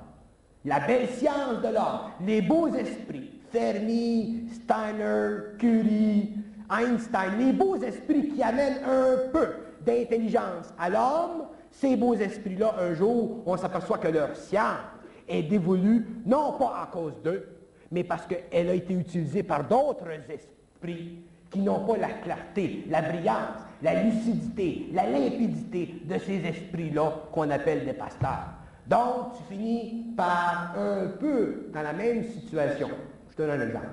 [0.66, 6.34] La belle science de l'homme, les beaux esprits, Fermi, Steiner, Curie,
[6.68, 9.46] Einstein, les beaux esprits qui amènent un peu
[9.86, 14.80] d'intelligence à l'homme, ces beaux esprits-là, un jour, on s'aperçoit que leur science
[15.28, 17.46] est dévolue, non pas à cause d'eux,
[17.92, 23.02] mais parce qu'elle a été utilisée par d'autres esprits qui n'ont pas la clarté, la
[23.02, 28.55] brillance, la lucidité, la limpidité de ces esprits-là qu'on appelle des pasteurs.
[28.87, 32.89] Donc, tu finis par un peu dans la même situation.
[33.30, 33.87] Je te donne un exemple.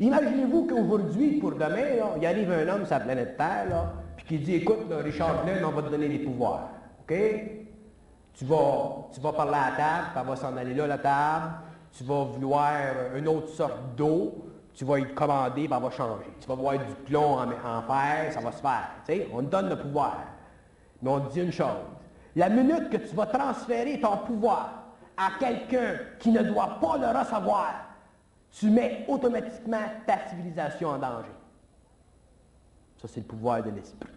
[0.00, 4.54] Imaginez-vous qu'aujourd'hui, pour demain, il arrive un homme sur la planète Terre, puis qui dit,
[4.56, 6.68] écoute, Richard Glenn, on va te donner des pouvoirs.
[7.02, 7.14] OK?
[8.34, 11.52] Tu vas, tu vas parler à la table, elle va s'en aller là, la table.
[11.96, 12.72] Tu vas vouloir
[13.16, 14.44] une autre sorte d'eau,
[14.74, 16.30] tu vas y commander, puis elle va changer.
[16.40, 18.88] Tu vas voir du plomb en, en fer, ça va se faire.
[19.06, 20.18] Tu on te donne le pouvoir.
[21.00, 21.93] Mais on te dit une chose.
[22.36, 24.84] La minute que tu vas transférer ton pouvoir
[25.16, 27.94] à quelqu'un qui ne doit pas le recevoir,
[28.50, 31.30] tu mets automatiquement ta civilisation en danger.
[33.00, 34.10] Ça, c'est le pouvoir de l'esprit.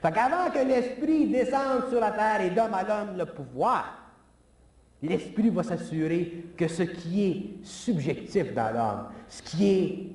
[0.00, 3.98] Fait qu'avant que l'esprit descende sur la terre et donne à l'homme le pouvoir,
[5.02, 10.06] l'esprit va s'assurer que ce qui est subjectif dans l'homme, ce qui est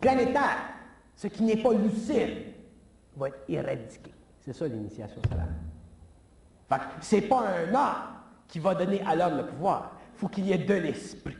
[0.00, 0.58] planétaire,
[1.16, 2.52] ce qui n'est pas lucide,
[3.16, 4.15] va être éradiqué.
[4.46, 5.54] C'est ça l'initiation salariale.
[6.70, 8.02] Que c'est pas un homme
[8.46, 9.98] qui va donner à l'homme le pouvoir.
[10.14, 11.36] Il faut qu'il y ait de l'esprit.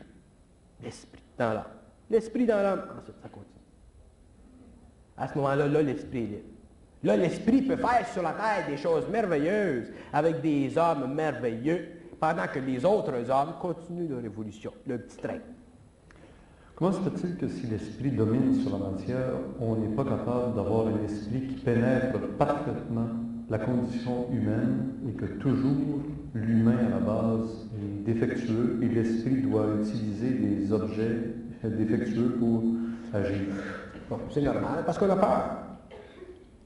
[0.82, 1.62] L'esprit dans l'homme.
[2.10, 3.52] L'esprit dans l'homme, ensuite ça continue.
[5.16, 6.42] À ce moment-là, là, l'esprit est libre.
[7.04, 11.88] Là, l'esprit peut faire sur la terre des choses merveilleuses avec des hommes merveilleux,
[12.18, 15.38] pendant que les autres hommes continuent leur évolution, le petit train.
[16.76, 20.88] Comment se fait-il que si l'esprit domine sur la matière, on n'est pas capable d'avoir
[20.88, 23.08] un esprit qui pénètre parfaitement
[23.48, 26.02] la condition humaine et que toujours
[26.34, 32.62] l'humain à la base est défectueux et l'esprit doit utiliser des objets défectueux pour
[33.14, 33.54] agir?
[34.10, 35.56] Bon, c'est normal, parce qu'on a peur.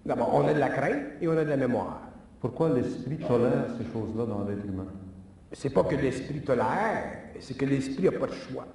[0.05, 2.01] D'abord, on a de la crainte et on a de la mémoire.
[2.41, 4.89] Pourquoi l'esprit tolère ces choses-là dans l'être humain?
[5.53, 7.05] C'est pas que l'esprit tolère,
[7.39, 8.67] c'est que l'esprit n'a pas de choix.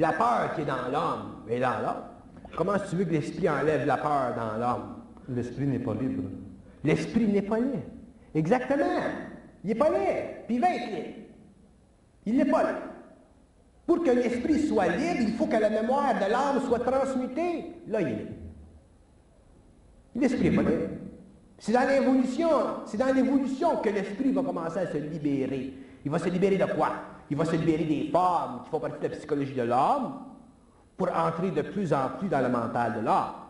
[0.00, 2.02] La peur qui est dans l'homme est dans l'homme.
[2.56, 4.94] Comment tu veux que l'esprit enlève la peur dans l'homme?
[5.28, 6.22] L'esprit n'est pas libre.
[6.82, 7.82] L'esprit n'est pas libre.
[8.34, 9.02] Exactement.
[9.62, 10.28] Il n'est pas libre.
[10.46, 11.16] Puis il va être libre.
[12.24, 12.82] Il n'est pas libre.
[13.86, 17.66] Pour que l'esprit soit libre, il faut que la mémoire de l'âme soit transmutée.
[17.86, 18.32] Là, il est libre.
[20.16, 20.88] L'esprit n'est pas libre.
[21.58, 22.48] C'est dans l'évolution,
[22.86, 25.74] c'est dans l'évolution que l'esprit va commencer à se libérer.
[26.02, 26.90] Il va se libérer de quoi?
[27.30, 30.14] Il va se libérer des formes qui font partie de la psychologie de l'homme
[30.96, 33.40] pour entrer de plus en plus dans le mental de l'homme.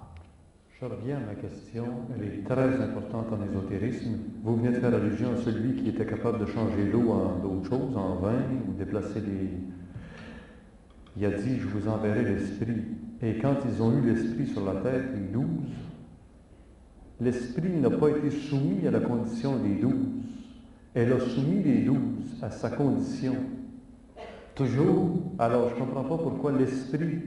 [0.80, 4.18] Je reviens à ma question, elle est très importante en ésotérisme.
[4.42, 7.68] Vous venez de faire allusion à celui qui était capable de changer l'eau en d'autres
[7.68, 9.50] choses, en vin, ou déplacer des...
[11.16, 12.82] Il a dit, je vous enverrai l'esprit.
[13.20, 15.68] Et quand ils ont eu l'esprit sur la tête, les douze,
[17.20, 20.06] l'esprit n'a pas été soumis à la condition des douze.
[20.94, 23.34] Elle a soumis les douze à sa condition.
[24.60, 25.08] Toujours.
[25.38, 27.22] Alors, je ne comprends pas pourquoi l'esprit,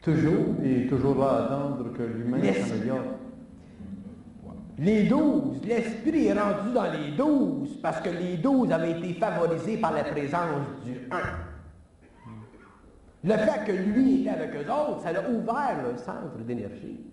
[0.00, 3.18] toujours, est toujours là à attendre que l'humain s'améliore.
[4.78, 9.76] Les douze, l'esprit est rendu dans les douze parce que les douze avaient été favorisés
[9.76, 11.20] par la présence du un.
[13.22, 17.11] Le fait que lui était avec eux autres, ça a ouvert le centre d'énergie.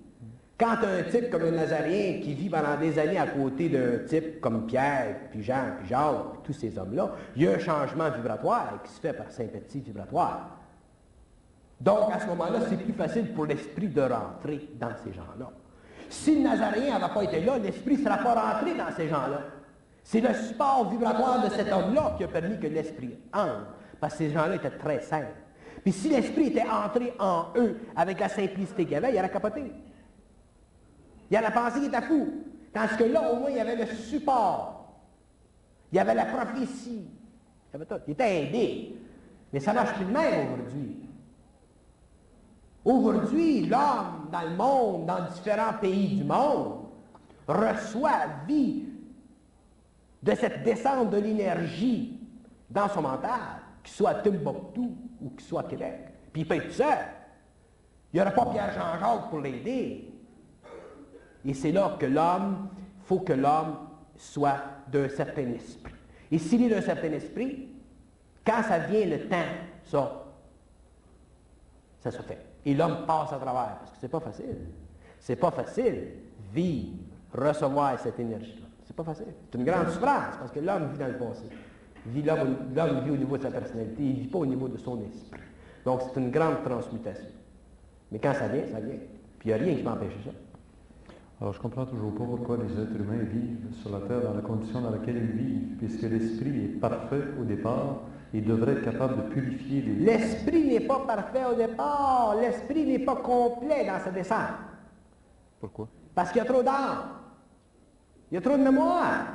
[0.60, 4.42] Quand un type comme le Nazarien qui vit pendant des années à côté d'un type
[4.42, 8.10] comme Pierre, puis Jean, puis Jacques, puis tous ces hommes-là, il y a un changement
[8.10, 10.58] vibratoire qui se fait par sympathie vibratoire.
[11.80, 15.50] Donc, à ce moment-là, c'est plus facile pour l'esprit de rentrer dans ces gens-là.
[16.10, 19.44] Si le Nazarien n'avait pas été là, l'esprit ne sera pas rentré dans ces gens-là.
[20.04, 24.26] C'est le support vibratoire de cet homme-là qui a permis que l'esprit entre, parce que
[24.26, 25.38] ces gens-là étaient très simples.
[25.84, 29.30] Puis si l'esprit était entré en eux avec la simplicité qu'il y avait, il aurait
[29.30, 29.72] capoté.
[31.30, 32.28] Il a la pensée qu'il était fou.
[32.74, 34.94] Tandis que là, au moins, il y avait le support.
[35.92, 37.08] Il y avait la prophétie.
[37.08, 38.02] Il, y avait tout.
[38.08, 38.96] il était aidé.
[39.52, 41.00] Mais ça marche plus de même aujourd'hui.
[42.86, 46.86] Aujourd'hui, l'homme dans le monde, dans différents pays du monde,
[47.48, 48.86] reçoit, vit
[50.22, 52.20] de cette descente de l'énergie
[52.70, 53.40] dans son mental,
[53.84, 54.82] qu'il soit à Timbuktu
[55.22, 55.96] ou qu'il soit à Québec,
[56.32, 56.98] puis il peut être seul.
[58.14, 60.09] Il n'y aura pas Pierre Jean-Jacques pour l'aider.
[61.46, 62.70] Et c'est là que l'homme,
[63.02, 63.76] il faut que l'homme
[64.16, 64.58] soit
[64.92, 65.94] d'un certain esprit.
[66.32, 67.70] Et s'il est d'un certain esprit,
[68.46, 69.38] quand ça vient le temps,
[69.86, 70.26] ça,
[72.02, 72.46] ça se fait.
[72.66, 74.58] Et l'homme passe à travers, parce que c'est pas facile.
[75.20, 76.08] C'est pas facile
[76.54, 76.98] vivre,
[77.34, 78.68] recevoir cette énergie-là.
[78.86, 79.34] C'est pas facile.
[79.50, 81.46] C'est une grande souffrance, parce que l'homme vit dans le passé.
[82.76, 85.02] L'homme vit au niveau de sa personnalité, il ne vit pas au niveau de son
[85.04, 85.42] esprit.
[85.86, 87.30] Donc c'est une grande transmutation.
[88.12, 89.00] Mais quand ça vient, ça vient.
[89.38, 90.32] Puis il n'y a rien qui m'empêche ça.
[91.42, 94.34] Alors je ne comprends toujours pas pourquoi les êtres humains vivent sur la Terre dans
[94.34, 98.02] la condition dans laquelle ils vivent, puisque l'esprit est parfait au départ,
[98.34, 99.94] il devrait être capable de purifier les...
[99.94, 102.36] L'esprit n'est pas parfait au départ.
[102.40, 104.60] L'esprit n'est pas complet dans sa descente.
[105.62, 105.88] Pourquoi?
[106.14, 107.06] Parce qu'il y a trop d'âme.
[108.30, 109.26] Il y a trop de mémoire.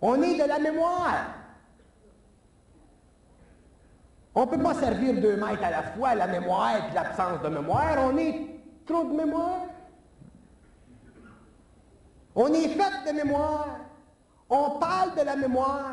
[0.00, 1.34] On est de la mémoire.
[4.34, 7.48] On ne peut pas servir deux maîtres à la fois, la mémoire et l'absence de
[7.48, 7.96] mémoire.
[7.98, 8.46] On est
[8.86, 9.62] trop de mémoire.
[12.42, 13.76] On est fait de mémoire.
[14.48, 15.92] On parle de la mémoire.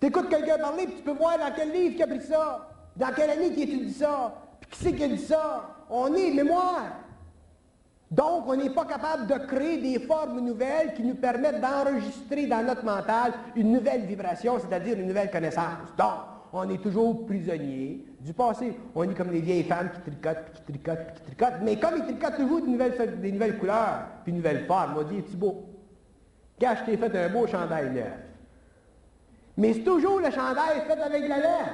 [0.00, 2.66] Tu écoutes quelqu'un parler, puis tu peux voir dans quel livre qui a pris ça,
[2.96, 5.68] dans quelle année qui étudie ça, puis qui c'est qui dit ça.
[5.90, 6.86] On est mémoire.
[8.10, 12.62] Donc, on n'est pas capable de créer des formes nouvelles qui nous permettent d'enregistrer dans
[12.62, 15.92] notre mental une nouvelle vibration, c'est-à-dire une nouvelle connaissance.
[15.98, 18.76] Donc, on est toujours prisonnier du passé.
[18.94, 21.60] On est comme des vieilles femmes qui tricotent, qui tricotent, qui tricotent.
[21.62, 25.02] Mais comme ils tricotent toujours des nouvelles, des nouvelles couleurs, puis une nouvelle forme, on
[25.02, 25.64] dit, c'est beau.
[26.60, 28.12] Quand je t'ai fait un beau chandail neuf.
[29.56, 31.72] Mais c'est toujours le chandail fait avec la laine.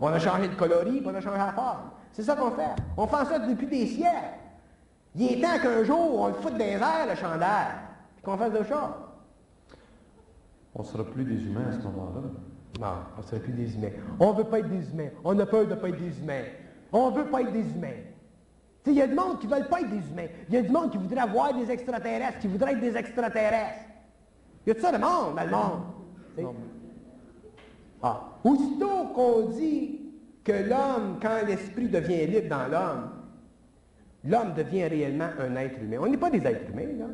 [0.00, 1.90] On a changé de coloris, puis on a changé la forme.
[2.12, 2.74] C'est ça qu'on fait.
[2.96, 4.38] On fait ça depuis des siècles.
[5.16, 7.66] Il est temps qu'un jour, on le foute des airs, le chandail,
[8.14, 9.07] puis qu'on fasse d'autres choses.
[10.78, 12.22] On ne sera plus des humains à ce moment-là.
[12.80, 13.90] Non, on ne sera plus des humains.
[14.20, 15.10] On ne veut pas être des humains.
[15.24, 16.44] On a peur de ne pas être des humains.
[16.92, 17.98] On ne veut pas être des humains.
[18.86, 20.28] Il y a du monde qui ne veulent pas être des humains.
[20.48, 23.84] Il y a du monde qui voudrait avoir des extraterrestres, qui voudrait être des extraterrestres.
[24.64, 25.50] Il y a tout ça de monde dans le
[26.46, 26.54] monde?
[28.00, 28.38] Ah.
[28.44, 30.00] Aussitôt qu'on dit
[30.44, 33.10] que l'homme, quand l'esprit devient libre dans l'homme,
[34.24, 35.98] l'homme devient réellement un être humain.
[36.00, 37.06] On n'est pas des êtres humains, là.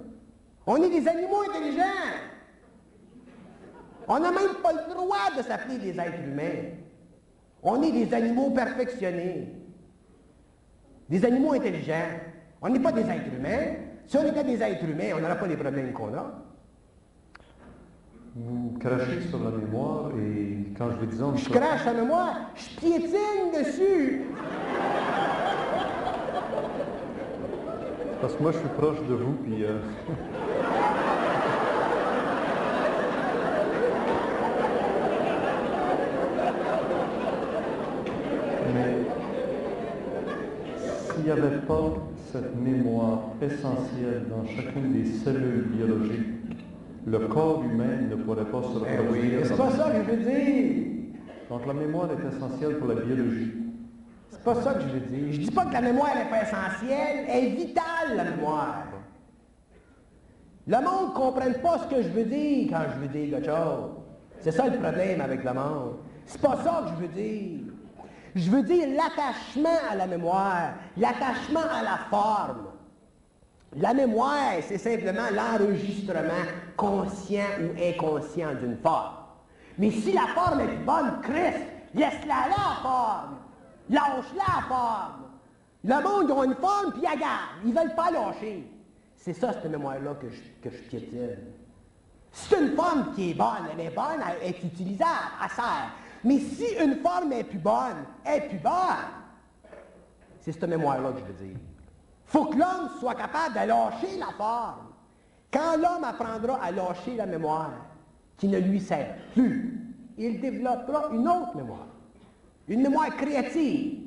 [0.67, 1.83] On est des animaux intelligents.
[4.09, 6.71] On n'a même pas le droit de s'appeler des êtres humains.
[7.63, 9.49] On est des animaux perfectionnés.
[11.09, 12.11] Des animaux intelligents.
[12.61, 13.77] On n'est pas des êtres humains.
[14.07, 16.43] Si on était des êtres humains, on n'aurait pas les problèmes qu'on a.
[18.37, 21.37] Vous crachez sur la mémoire et quand je vous disons...
[21.37, 24.23] Je crache la mémoire, je piétine dessus.
[28.21, 29.65] Parce que moi, je suis proche de vous, puis...
[29.65, 29.79] Euh...
[38.75, 38.97] Mais
[41.14, 41.95] s'il n'y avait pas
[42.33, 46.27] cette mémoire essentielle dans chacune des cellules biologiques,
[47.07, 49.41] le corps humain ne pourrait pas se oui, reproduire.
[49.47, 50.87] c'est pas ça que je veux dire.
[51.51, 53.53] Donc la mémoire est essentielle pour la biologie.
[54.31, 55.33] C'est pas ça que je veux dire.
[55.33, 58.85] Je dis pas que la mémoire n'est pas essentielle, elle est vitale, la mémoire.
[60.67, 63.47] Le monde ne comprend pas ce que je veux dire quand je veux dire quelque
[63.51, 63.91] chose.
[64.41, 65.97] C'est ça le problème avec le monde.
[66.27, 67.74] C'est pas ça que je veux dire.
[68.35, 72.67] Je veux dire l'attachement à la mémoire, l'attachement à la forme.
[73.77, 76.45] La mémoire, c'est simplement l'enregistrement
[76.77, 79.15] conscient ou inconscient d'une forme.
[79.79, 81.65] Mais si la forme est bonne, Christ,
[81.95, 83.37] laisse-la la forme.
[83.91, 85.25] Lâche-la, la forme.
[85.85, 87.65] Le monde, ont une forme, puis ils gardent.
[87.65, 88.65] Ils ne veulent pas lâcher.
[89.17, 91.37] C'est ça, cette mémoire-là, que je, que je piétine.
[92.37, 95.91] C'est une forme qui est bonne, elle est bonne, elle est utilisable, elle sert.
[96.25, 99.07] Mais si une forme est plus bonne, elle est plus bonne,
[100.41, 101.57] c'est cette mémoire-là que je veux dire.
[102.27, 104.89] faut que l'homme soit capable de lâcher la forme.
[105.53, 107.71] Quand l'homme apprendra à lâcher la mémoire,
[108.37, 109.81] qui ne lui sert plus,
[110.19, 111.87] il développera une autre mémoire.
[112.67, 114.01] Une mémoire créative.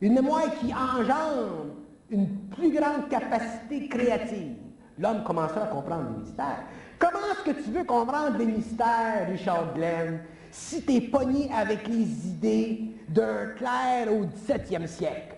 [0.00, 1.66] Une mémoire qui engendre
[2.10, 4.56] une plus grande capacité créative.
[4.98, 6.64] L'homme commencera à comprendre les mystères.
[6.98, 10.20] Comment est-ce que tu veux comprendre les mystères, Richard Glenn,
[10.50, 15.36] si tu es pogné avec les idées d'un clerc au 17e siècle?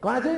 [0.00, 0.28] Comment tu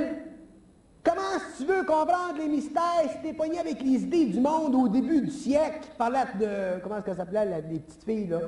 [1.05, 1.21] Comment
[1.59, 4.89] tu veux comprendre les mystères si tu es pogné avec les idées du monde au
[4.89, 5.81] début du siècle?
[5.83, 6.81] Qui parlaient de.
[6.81, 8.39] Comment est-ce que ça s'appelait, la- les petites filles, là,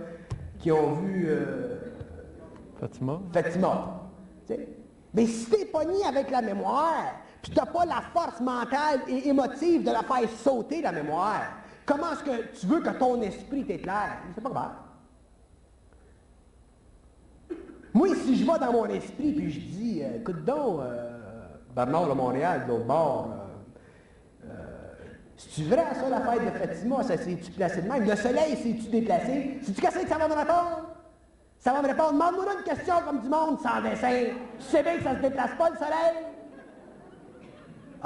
[0.61, 1.27] qui ont vu.
[1.29, 1.79] euh,
[2.79, 3.21] Fatima?
[3.33, 4.03] Fatima.
[4.47, 4.69] Tu sais?
[5.13, 7.15] Mais si t'es pogné avec la mémoire,
[7.45, 11.43] puis t'as pas la force mentale et émotive de la faire sauter, la mémoire,
[11.85, 14.19] comment est-ce que tu veux que ton esprit t'éclaire?
[14.35, 14.71] C'est pas grave.
[17.93, 22.09] Moi, si je vais dans mon esprit puis je dis, euh, écoute donc, euh, Bernard
[22.09, 24.55] de Montréal, de l'autre bord, euh, euh,
[25.37, 27.03] c'est-tu vrai ça, la fête de Fatima?
[27.03, 28.09] Ça s'est-tu placé de même?
[28.09, 29.59] Le soleil s'est-tu déplacé?
[29.63, 30.89] C'est-tu qu'est-ce que ça va me répondre?
[31.59, 34.33] Ça va me répondre, demande-moi une question comme du monde sans dessin.
[34.59, 36.34] Tu sais bien que ça ne se déplace pas, le soleil?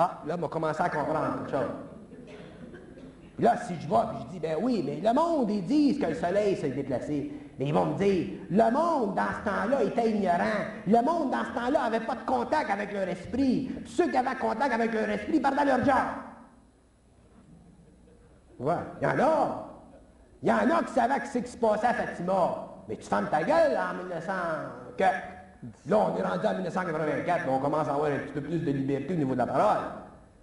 [0.01, 1.75] Ah, là, on va commencer à comprendre chose.
[3.41, 6.07] Là, si je vais puis je dis, ben oui, mais le monde, ils disent que
[6.07, 7.33] le soleil s'est déplacé.
[7.59, 10.67] Mais ils vont me dire, le monde dans ce temps-là était ignorant.
[10.87, 13.73] Le monde dans ce temps-là n'avait pas de contact avec leur esprit.
[13.87, 15.95] Ceux qui avaient contact avec leur esprit perdaient leur job.
[18.61, 19.69] Ouais, il y en a.
[20.43, 22.69] Il y en a qui savaient ce qui se passait à Fatima.
[22.89, 24.33] Mais tu fermes ta gueule en 1900.
[24.97, 25.05] Que,
[25.87, 28.71] là, on est rendu en 1984, on commence à avoir un petit peu plus de
[28.71, 29.85] liberté au niveau de la parole.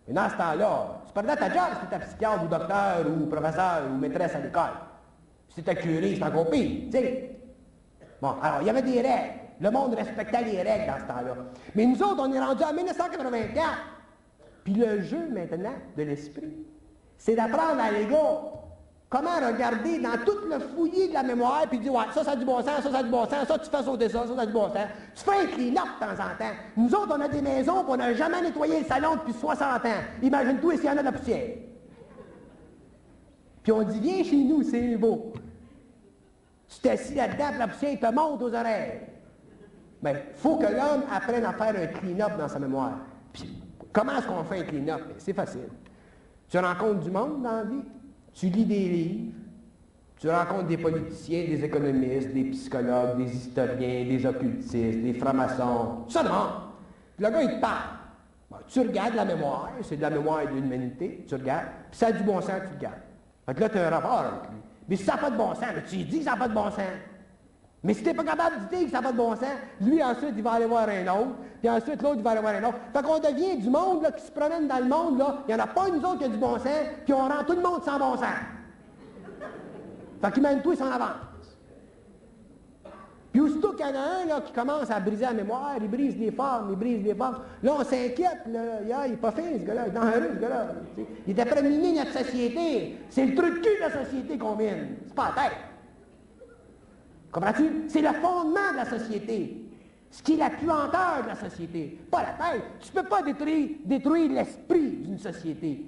[0.08, 3.26] Mais dans ce temps-là, tu perdais ta job si tu étais psychiatre ou docteur ou
[3.26, 4.72] professeur ou maîtresse à l'école.
[5.50, 7.40] Si tu étais curé, c'est encore pire, tu sais.
[8.22, 9.34] Bon, alors, il y avait des règles.
[9.62, 11.36] Le monde respectait les règles dans ce temps-là.
[11.76, 13.66] Mais nous autres, on est rendu en 1984.
[14.64, 16.66] Puis le jeu, maintenant, de l'esprit,
[17.18, 18.65] c'est d'apprendre à l'ego
[19.10, 22.36] comment regarder dans tout le fouillis de la mémoire, puis dire, ouais, ça, ça a
[22.36, 24.36] du bon sens, ça, ça a du bon sens, ça, tu fais sauter ça, ça,
[24.36, 24.88] ça a du bon sens.
[25.16, 26.54] Tu fais un clean-up de temps en temps.
[26.76, 29.86] Nous autres, on a des maisons, puis on n'a jamais nettoyé le salon depuis 60
[29.86, 29.90] ans.
[30.22, 31.58] Imagine-toi s'il y en a de la poussière.
[33.64, 35.34] Puis on dit, viens chez nous, c'est beau.
[36.68, 39.02] Tu t'assis là-dedans, la poussière te monte aux oreilles.
[40.02, 42.94] Bien, il faut que l'homme apprenne à faire un clean-up dans sa mémoire.
[43.34, 45.02] Puis, comment est-ce qu'on fait un clean-up?
[45.18, 45.70] C'est facile.
[46.48, 47.82] Tu rencontres du monde dans la vie,
[48.36, 49.34] tu lis des livres,
[50.18, 56.24] tu rencontres des politiciens, des économistes, des psychologues, des historiens, des occultistes, des francs-maçons, ça
[56.24, 56.52] demande.
[57.16, 58.62] Puis le gars, il te parle.
[58.68, 62.12] Tu regardes la mémoire, c'est de la mémoire de l'humanité, tu regardes, puis ça a
[62.12, 63.02] du bon sens, tu regardes.
[63.46, 64.58] Fait que là, tu as un rapport avec lui.
[64.88, 66.48] Mais si ça n'a pas de bon sens, tu lui dis que ça n'a pas
[66.48, 66.82] de bon sens.
[67.86, 69.46] Mais si tu n'es pas capable de dire que ça n'a pas de bon sens,
[69.80, 72.56] lui, ensuite, il va aller voir un autre, puis ensuite, l'autre, il va aller voir
[72.56, 72.80] un autre.
[72.92, 75.44] Fait qu'on devient du monde là, qui se promène dans le monde, là.
[75.48, 76.66] Il n'y en a pas une autre qui a du bon sens,
[77.04, 78.26] puis on rend tout le monde sans bon sens.
[80.20, 81.12] Fait qu'il mène tout et s'en avance.
[83.32, 85.88] Puis aussitôt qu'il y en a un là, qui commence à briser la mémoire, il
[85.88, 87.42] brise les formes, il brise les formes.
[87.62, 90.68] Là, on s'inquiète, là, il n'est pas fin, ce gars-là, il est dangereux, ce gars-là.
[91.28, 92.98] Il est après notre société.
[93.12, 94.96] C'est le truc de cul de la société qu'on mine.
[95.06, 95.58] C'est pas la tête.
[97.36, 97.84] Comprends-tu?
[97.90, 99.58] C'est le fondement de la société.
[100.10, 102.00] Ce qui est la puanteur de la société.
[102.10, 102.64] Pas la tête.
[102.80, 105.86] Tu ne peux pas détruire, détruire l'esprit d'une société.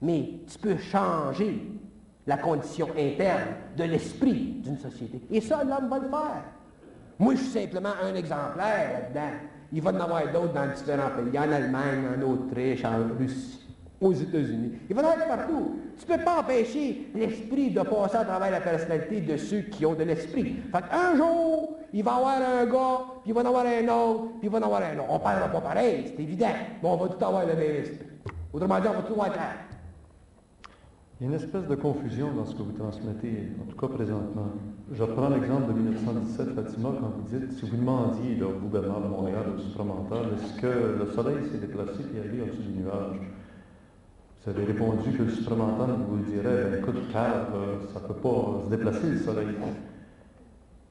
[0.00, 1.60] Mais tu peux changer
[2.28, 5.20] la condition interne de l'esprit d'une société.
[5.32, 6.44] Et ça, l'homme va le faire.
[7.18, 9.36] Moi, je suis simplement un exemplaire là-dedans.
[9.72, 13.63] Il va en avoir d'autres dans différents pays, en Allemagne, en Autriche, en Russie,
[14.00, 14.72] aux États-Unis.
[14.88, 15.76] Il va y avoir partout.
[15.96, 19.86] Tu ne peux pas empêcher l'esprit de passer à travers la personnalité de ceux qui
[19.86, 20.56] ont de l'esprit.
[20.72, 23.66] Fait qu'un jour, il va y avoir un gars, puis il va y en avoir
[23.66, 25.08] un autre, puis il va y en avoir un autre.
[25.10, 28.06] On ne parlera pas pareil, c'est évident, mais on va tout avoir le même esprit.
[28.52, 29.30] Autrement dit, on va tout avoir
[31.20, 33.86] il y a une espèce de confusion dans ce que vous transmettez, en tout cas
[33.86, 34.48] présentement.
[34.92, 39.06] Je reprends l'exemple de 1917, Fatima, quand vous dites, si vous demandiez au gouvernement de
[39.06, 43.20] Montréal, au supramental, est-ce que le soleil s'est déplacé et allé au-dessus du nuage?
[44.44, 47.48] Vous avez répondu que le supramental vous dirait, ben, écoute, car
[47.94, 49.46] ça ne peut pas se déplacer le soleil.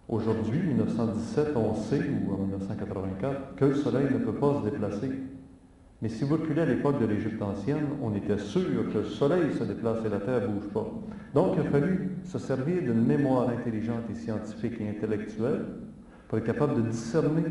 [0.10, 5.12] Aujourd'hui, 1917, on sait, ou en 1984, que le soleil ne peut pas se déplacer.
[6.02, 9.54] Mais si vous reculez à l'époque de l'Égypte ancienne, on était sûr que le soleil
[9.54, 10.92] se déplace et la terre ne bouge pas.
[11.36, 15.66] Donc, il a fallu se servir d'une mémoire intelligente et scientifique et intellectuelle
[16.28, 17.44] pour être capable de discerner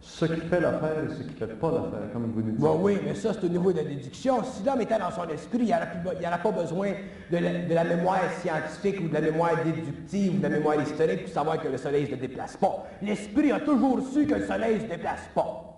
[0.00, 2.60] ce qui fait l'affaire et ce qui ne fait pas l'affaire, comme vous nous dites.
[2.60, 4.42] Bon, oui, mais ça, c'est au niveau de la déduction.
[4.44, 6.92] Si l'homme était dans son esprit, il n'y aurait pas besoin
[7.30, 10.80] de la, de la, mémoire scientifique ou de la mémoire déductive ou de la mémoire
[10.80, 12.86] historique pour savoir que le soleil ne se déplace pas.
[13.02, 15.68] L'esprit a toujours su que le soleil ne se déplace pas.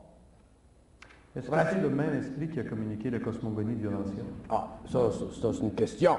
[1.37, 4.25] Est-ce que c'est le même esprit qui a communiqué la cosmogonie du Laurentien?
[4.49, 6.16] Ah, ça, ça, c'est une question.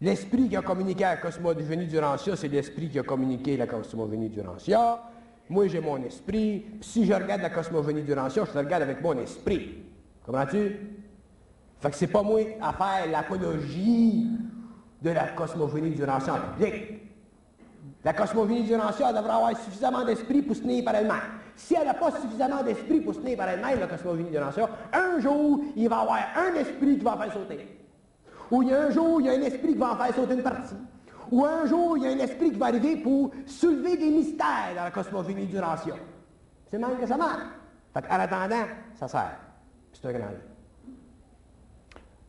[0.00, 4.28] L'esprit qui a communiqué la cosmogonie du Laurentien, c'est l'esprit qui a communiqué la cosmogonie
[4.28, 4.98] du Laurentien.
[5.48, 6.64] Moi, j'ai mon esprit.
[6.80, 9.82] Si je regarde la cosmogonie du je la regarde avec mon esprit.
[10.24, 10.76] Comprends-tu?
[11.80, 14.28] Fait que c'est pas moi à faire l'apologie
[15.02, 16.18] de la cosmogonie du en
[16.56, 17.02] public.
[18.04, 21.16] La cosmogonie du Laurentien devrait avoir suffisamment d'esprit pour se tenir par elle-même.
[21.54, 24.68] Si elle n'a pas suffisamment d'esprit pour se tenir par elle-même, la cosmogonie de l'ancien,
[24.92, 27.68] un jour, il va y avoir un esprit qui va en faire sauter.
[28.50, 30.14] Ou il y a un jour, il y a un esprit qui va en faire
[30.14, 30.74] sauter une partie.
[31.32, 34.74] Ou un jour, il y a un esprit qui va arriver pour soulever des mystères
[34.76, 35.94] dans la cosmogonie du l'ancien.
[36.70, 37.46] C'est même que ça marche.
[37.94, 39.38] Fait en attendant, ça sert.
[39.94, 40.26] C'est un grand.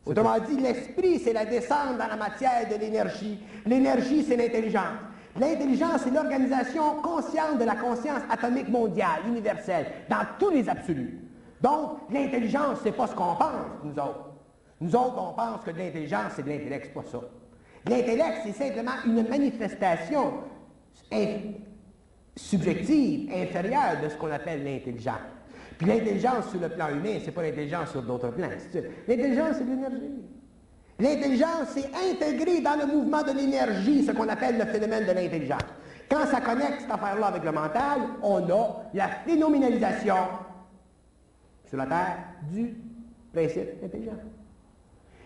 [0.06, 3.40] Autrement dit, l'esprit, c'est la descente dans la matière de l'énergie.
[3.66, 5.00] L'énergie, c'est l'intelligence.
[5.38, 11.20] L'intelligence, c'est l'organisation consciente de la conscience atomique mondiale, universelle, dans tous les absolus.
[11.62, 14.30] Donc, l'intelligence, c'est pas ce qu'on pense, nous autres.
[14.80, 17.20] Nous autres, on pense que l'intelligence, c'est de l'intellect, c'est pas ça.
[17.90, 20.34] L'intellect, c'est simplement une manifestation
[22.36, 25.20] subjective, inférieure de ce qu'on appelle l'intelligence.
[25.78, 28.50] Puis l'intelligence sur le plan humain, c'est pas l'intelligence sur d'autres plans.
[29.08, 30.24] L'intelligence, c'est l'énergie.
[31.00, 35.62] L'intelligence, c'est intégré dans le mouvement de l'énergie, ce qu'on appelle le phénomène de l'intelligence.
[36.10, 40.16] Quand ça connecte cette affaire-là avec le mental, on a la phénoménalisation
[41.66, 42.18] sur la Terre
[42.52, 42.76] du
[43.34, 44.33] principe d'intelligence.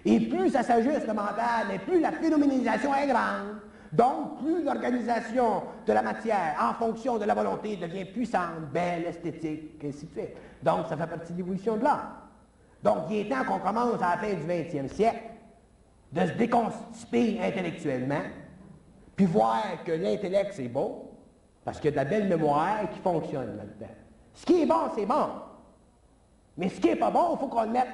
[0.07, 3.57] Et plus ça s'ajuste le mental, et plus la phénoménalisation est grande.
[3.91, 9.83] Donc, plus l'organisation de la matière en fonction de la volonté devient puissante, belle, esthétique,
[9.83, 10.37] ainsi de suite.
[10.63, 12.21] Donc, ça fait partie de l'évolution de l'art.
[12.81, 15.23] Donc, il est temps qu'on commence à la fin du 20e siècle
[16.13, 18.23] de se déconstiper intellectuellement,
[19.13, 21.11] puis voir que l'intellect, c'est beau,
[21.65, 23.93] parce qu'il y a de la belle mémoire qui fonctionne là-dedans.
[24.33, 25.27] Ce qui est bon, c'est bon.
[26.55, 27.87] Mais ce qui n'est pas bon, il faut qu'on le mette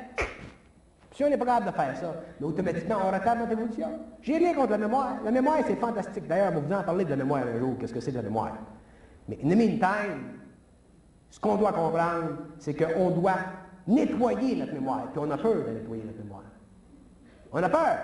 [1.14, 3.88] si on n'est pas capable de faire ça, automatiquement, on retarde notre évolution.
[4.22, 5.18] J'ai rien contre la mémoire.
[5.24, 6.28] La mémoire, c'est fantastique.
[6.28, 8.54] D'ailleurs, vous en parler de la mémoire un jour, qu'est-ce que c'est de la mémoire?
[9.28, 10.40] Mais in the meantime,
[11.30, 13.38] ce qu'on doit comprendre, c'est qu'on doit
[13.88, 15.08] nettoyer notre mémoire.
[15.12, 16.44] Puis on a peur de nettoyer notre mémoire.
[17.52, 17.98] On a peur.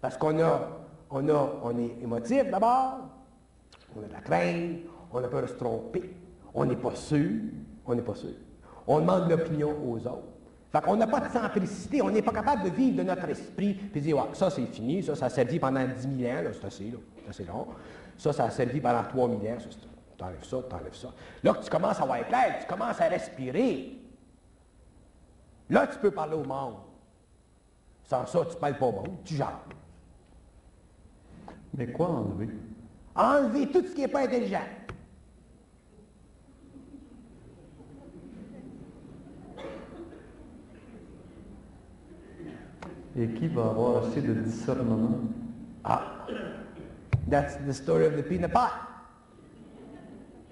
[0.00, 0.68] Parce qu'on a,
[1.10, 2.98] on a, on est émotif d'abord,
[3.96, 4.78] on a de la crainte,
[5.12, 6.16] on a peur de se tromper,
[6.54, 7.30] on n'est pas sûr,
[7.86, 8.34] on n'est pas sûr.
[8.88, 10.31] On demande l'opinion aux autres.
[10.72, 13.74] Fait qu'on n'a pas de centricité, on n'est pas capable de vivre de notre esprit,
[13.74, 16.66] puis dire, ouais, ça c'est fini, ça, ça a servi pendant 10 000 ans, c'est
[16.66, 16.98] assez, là,
[17.28, 17.66] assez long.
[18.16, 19.58] Ça, ça a servi pendant 3 000 ans,
[20.16, 21.08] t'enlèves ça, t'enlèves ça.
[21.44, 23.98] Là que tu commences à voir clair, tu commences à respirer.
[25.68, 26.76] Là, tu peux parler au monde.
[28.04, 29.48] Sans ça, tu ne parles pas au monde, tu jases.
[31.74, 32.48] Mais quoi enlever?
[33.14, 34.64] Enlever tout ce qui n'est pas intelligent.
[43.16, 45.20] Et qui va avoir assez de discernement?
[45.84, 46.26] Ah,
[47.28, 48.70] that's the story of the peanut pot.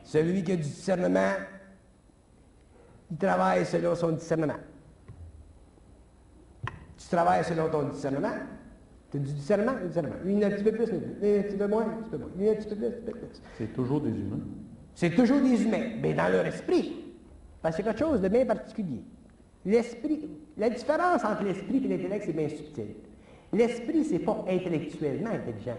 [0.05, 1.37] Celui qui a du discernement,
[3.11, 4.59] il travaille selon son discernement.
[6.99, 8.35] Tu travailles selon ton discernement.
[9.11, 10.17] Tu as du discernement, du discernement.
[10.25, 12.29] Une un petit peu plus, un petit peu moins, un petit peu moins.
[12.39, 13.29] Une un petit peu plus, un petit peu plus.
[13.57, 14.45] C'est toujours des humains.
[14.95, 17.05] C'est toujours des humains, mais dans leur esprit.
[17.63, 19.03] Parce que c'est quelque chose de bien particulier.
[19.65, 22.95] L'esprit, la différence entre l'esprit et l'intellect, c'est bien subtil.
[23.53, 25.79] L'esprit, c'est pas intellectuellement intelligent,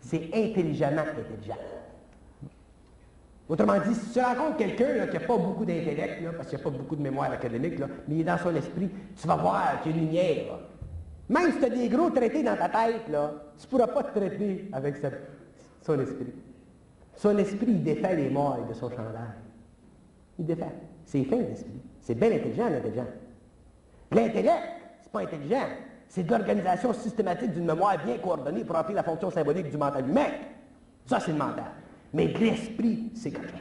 [0.00, 1.58] c'est intelligemment intelligent.
[3.48, 6.70] Autrement dit, si tu rencontres quelqu'un qui n'a pas beaucoup d'intellect, parce qu'il n'y a
[6.70, 8.90] pas beaucoup de mémoire académique, mais il est dans son esprit,
[9.20, 10.58] tu vas voir qu'il y a une lumière.
[11.30, 14.02] Même si tu as des gros traités dans ta tête, là, tu ne pourras pas
[14.02, 14.96] te traiter avec
[15.80, 16.32] son esprit.
[17.16, 19.34] Son esprit, il défait les morts de son chandail.
[20.38, 20.72] Il défait.
[21.04, 21.80] C'est fin l'esprit.
[22.08, 23.06] C'est bien intelligent, l'intelligence.
[24.12, 24.62] L'intellect,
[25.02, 25.66] c'est pas intelligent.
[26.08, 30.08] C'est de l'organisation systématique d'une mémoire bien coordonnée pour remplir la fonction symbolique du mental
[30.08, 30.28] humain.
[31.04, 31.70] Ça, c'est le mental.
[32.14, 33.60] Mais de l'esprit, c'est quelque chose.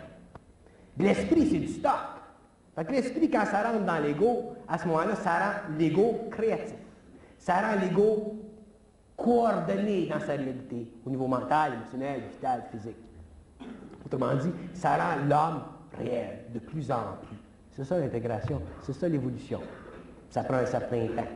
[0.97, 1.91] L'esprit, c'est du stock.
[2.73, 6.77] Fait que l'esprit, quand ça rentre dans l'ego, à ce moment-là, ça rend l'ego créatif.
[7.37, 8.33] Ça rend l'ego
[9.17, 12.95] coordonné dans sa réalité, au niveau mental, émotionnel, vital, physique.
[14.05, 15.63] Autrement dit, ça rend l'homme
[15.99, 17.36] réel, de plus en plus.
[17.77, 19.61] C'est ça l'intégration, c'est ça l'évolution.
[20.31, 21.27] Ça prend un certain temps.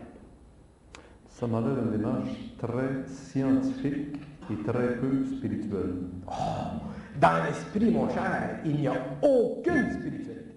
[1.29, 4.17] Ça m'a l'air une démarche très scientifique
[4.49, 5.97] et très peu spirituelle.
[6.27, 6.31] Oh,
[7.19, 10.55] dans l'esprit, mon cher, il n'y a aucune spiritualité.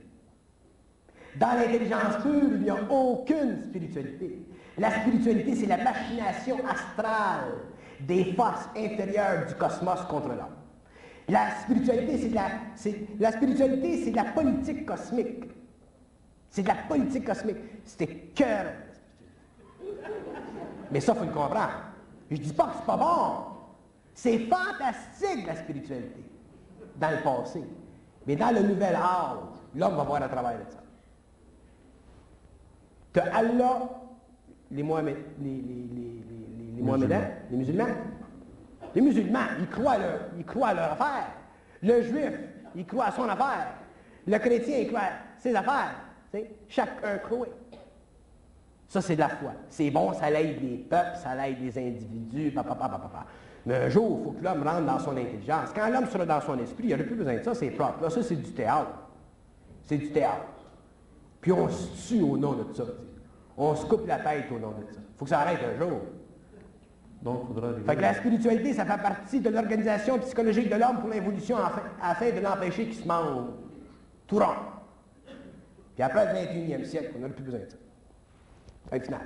[1.39, 4.39] Dans l'intelligence pure, il n'y a aucune spiritualité.
[4.79, 7.59] La spiritualité, c'est la machination astrale
[8.01, 10.57] des forces intérieures du cosmos contre l'homme.
[11.29, 12.49] La spiritualité, c'est la,
[13.21, 15.45] la spiritualité, c'est la politique cosmique.
[16.55, 17.57] C'est de la politique cosmique.
[17.85, 18.67] C'était cœur.
[20.93, 21.69] Mais ça, il faut le comprendre.
[22.31, 23.45] Je ne dis pas que c'est pas bon.
[24.15, 26.25] C'est fantastique, la spiritualité,
[26.95, 27.61] dans le passé.
[28.25, 29.39] Mais dans le nouvel âge,
[29.75, 30.79] l'homme va voir le travail de ça.
[33.15, 33.91] Tu as Allah,
[34.71, 36.23] les, Mohamed, les, les, les,
[36.77, 37.89] les Mohammedans, les musulmans.
[38.95, 41.27] Les musulmans, ils croient, leur, ils croient à leur affaire.
[41.83, 42.33] Le juif,
[42.77, 43.75] il croit à son affaire.
[44.25, 45.97] Le chrétien, il croit à ses affaires.
[46.69, 47.47] Chacun croit.
[48.89, 49.53] Ça, c'est de la foi.
[49.69, 53.27] C'est bon, ça l'aide les peuples, ça l'aide les individus, papa, papa, papa.
[53.67, 55.71] Mais un jour, il faut que l'homme rentre dans son intelligence.
[55.75, 58.03] Quand l'homme sera dans son esprit, il n'y aura plus besoin de ça, c'est propre.
[58.03, 58.93] Là, ça, c'est du théâtre.
[59.85, 60.45] C'est du théâtre.
[61.41, 62.85] Puis on se tue au nom de ça.
[63.57, 65.01] On se coupe la tête au nom de ça.
[65.17, 66.01] faut que ça arrête un jour.
[67.23, 71.01] Donc, il faudra Fait que la spiritualité, ça fait partie de l'organisation psychologique de l'homme
[71.01, 73.47] pour l'évolution afin, afin de l'empêcher qu'il se mange
[74.27, 74.74] tout rond.
[75.95, 77.77] Puis après le 21e siècle, on n'aurait plus besoin de ça.
[78.93, 79.21] Au final.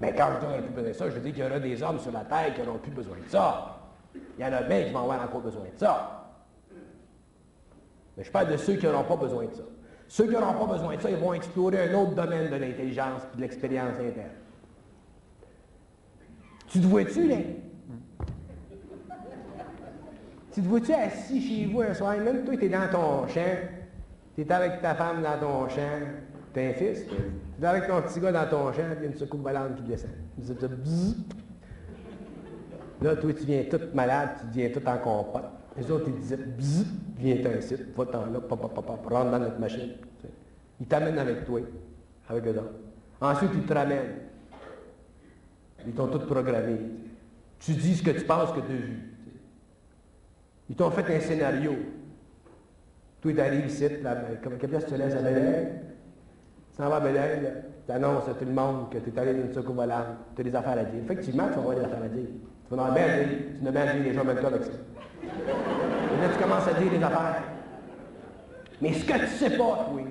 [0.00, 1.46] Mais quand je dis qu'on n'aura plus besoin de ça, je veux dire qu'il y
[1.46, 3.76] aura des hommes sur la Terre qui n'auront plus besoin de ça.
[4.14, 6.32] Il y en a bien qui vont avoir encore besoin de ça.
[8.16, 9.62] Mais je parle de ceux qui n'auront pas besoin de ça.
[10.08, 13.22] Ceux qui n'auront pas besoin de ça, ils vont explorer un autre domaine de l'intelligence
[13.32, 14.30] et de l'expérience interne.
[16.66, 17.36] Tu te vois-tu, là?
[20.52, 23.56] Tu te vois-tu assis chez vous un soir, même toi, tu es dans ton champ,
[24.44, 26.00] tu es avec ta femme dans ton champ,
[26.52, 29.06] t'as un fils, tu es avec ton petit gars dans ton champ, puis il y
[29.06, 30.10] a une secoupe volante qui descend.
[33.02, 35.44] Là, toi, tu viens tout malade, tu viens tout en compote.
[35.76, 36.86] Les autres, ils disaient, bzzz,
[37.16, 39.92] viens-t'en ici, va-t'en là, papa, papa, rentre dans notre machine.
[40.80, 41.60] Ils t'amènent avec toi,
[42.28, 42.74] avec eux autres.
[43.20, 44.16] Ensuite, ils te ramènent.
[45.86, 46.76] Ils t'ont tout programmé.
[47.58, 48.98] Tu dis ce que tu penses que tu as vu.
[50.68, 51.72] Ils t'ont fait un scénario.
[53.20, 53.86] Toi, tu arrives ici,
[54.42, 55.68] comme quelle pièce tu laisses à Bélègue?
[56.70, 57.52] Tu s'en vas à Bélègue,
[57.86, 60.40] tu annonces à tout le monde que tu es allé dans une secours volante, tu
[60.40, 61.02] as des affaires à dire.
[61.04, 62.28] Effectivement, tu vas avoir des affaires à dire.
[62.68, 64.70] Tu vas bien dire, tu n'as bien dit les gens même toi avec ça.
[65.22, 67.42] Et là, tu commences à dire des affaires.
[68.80, 70.02] Mais ce que tu ne sais pas, oui,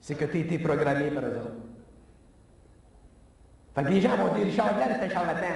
[0.00, 1.52] c'est que tu as été programmé par eux autres.
[3.74, 5.46] Fait que les gens vont dire, Richard Glenn, c'est un charlatan.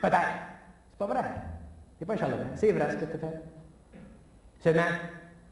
[0.00, 0.20] Peut-être.
[0.90, 1.22] C'est pas vrai.
[1.96, 2.46] C'est pas un charlatan.
[2.56, 3.51] C'est vrai ce que tu as fait.
[4.62, 4.82] Seulement,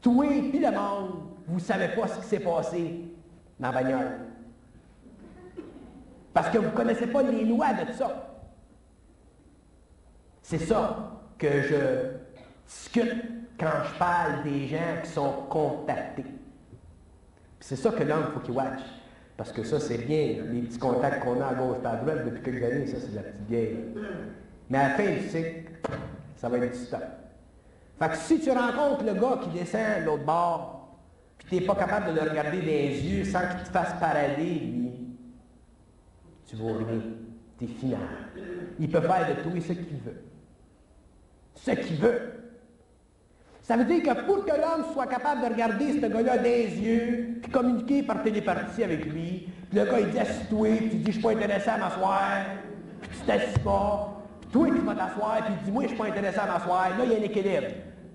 [0.01, 3.01] toi et le monde, vous ne savez pas ce qui s'est passé
[3.59, 4.19] dans la bagnole.
[6.33, 8.39] Parce que vous ne connaissez pas les lois de ça.
[10.41, 11.75] C'est ça que je
[12.67, 13.15] discute
[13.59, 16.25] quand je parle des gens qui sont contactés.
[17.59, 18.81] C'est ça que l'homme, faut qu'il watch.
[19.35, 22.25] Parce que ça, c'est bien, les petits contacts qu'on a à gauche et à droite
[22.25, 23.77] depuis quelques années, ça, c'est de la petite vieille.
[24.69, 25.71] Mais à la fin du cycle,
[26.37, 27.01] ça va être du stop.
[28.01, 30.97] Fait que si tu rencontres le gars qui descend l'autre bord,
[31.37, 34.43] puis tu n'es pas capable de le regarder les yeux sans qu'il te fasse parader,
[34.43, 34.91] lui,
[36.47, 36.99] tu vas rien.
[37.59, 37.99] Tu es final.
[38.79, 40.23] Il peut faire de toi ce qu'il veut.
[41.53, 42.21] Ce qu'il veut.
[43.61, 47.39] Ça veut dire que pour que l'homme soit capable de regarder ce gars-là des yeux,
[47.43, 51.05] puis communiquer par télépathie avec lui, puis le gars il dit assis-toi, puis tu dis
[51.05, 52.45] je suis pas intéressé à m'asseoir,
[52.99, 55.97] puis tu t'assis pas, puis toi tu vas t'asseoir, puis tu dis moi je suis
[55.97, 57.67] pas intéressé à m'asseoir, là il y a un équilibre.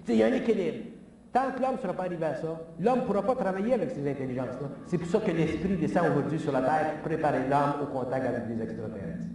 [0.09, 0.85] Il y a un équilibre.
[1.33, 3.91] Tant que l'homme ne sera pas arrivé à ça, l'homme ne pourra pas travailler avec
[3.91, 4.69] ces intelligences-là.
[4.87, 8.25] C'est pour ça que l'esprit descend aujourd'hui sur la terre pour préparer l'homme au contact
[8.25, 9.27] avec les extraterrestres.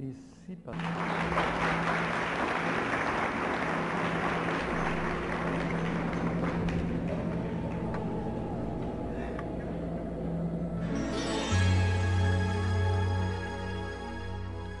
[0.00, 0.74] Ici, par...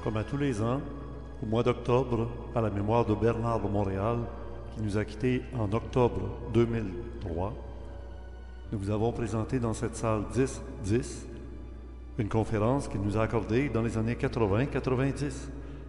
[0.02, 0.80] Comme à tous les ans,
[1.42, 4.18] au mois d'octobre, à la mémoire de Bernard de Montréal,
[4.74, 6.20] qui nous a quittés en octobre
[6.52, 7.54] 2003,
[8.72, 11.26] nous vous avons présenté dans cette salle 10-10
[12.18, 15.32] une conférence qu'il nous a accordée dans les années 80-90.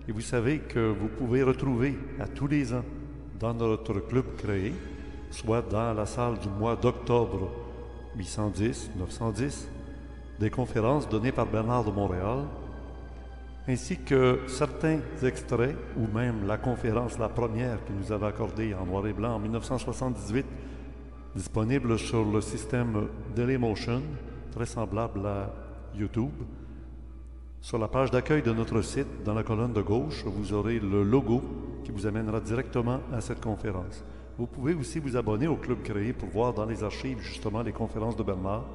[0.08, 2.84] Et vous savez que vous pouvez retrouver à tous les ans
[3.40, 4.74] dans notre club créé,
[5.32, 7.50] soit dans la salle du mois d'octobre
[8.18, 9.66] 810-910,
[10.40, 12.46] des conférences données par Bernard de Montréal
[13.68, 18.86] ainsi que certains extraits, ou même la conférence, la première qu'il nous avait accordée en
[18.86, 20.46] noir et blanc en 1978,
[21.36, 24.02] disponible sur le système Dailymotion,
[24.52, 25.52] très semblable à
[25.96, 26.32] YouTube.
[27.60, 31.04] Sur la page d'accueil de notre site, dans la colonne de gauche, vous aurez le
[31.04, 31.42] logo
[31.84, 34.04] qui vous amènera directement à cette conférence.
[34.38, 37.72] Vous pouvez aussi vous abonner au club créé pour voir dans les archives justement les
[37.72, 38.66] conférences de Bernard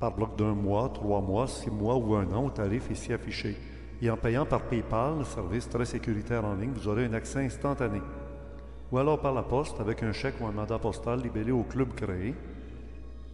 [0.00, 3.56] par bloc d'un mois, trois mois, six mois ou un an au tarif ici affiché.
[4.00, 8.00] Et en payant par PayPal, service très sécuritaire en ligne, vous aurez un accès instantané.
[8.90, 11.94] Ou alors par la poste avec un chèque ou un mandat postal libellé au club
[11.94, 12.34] créé,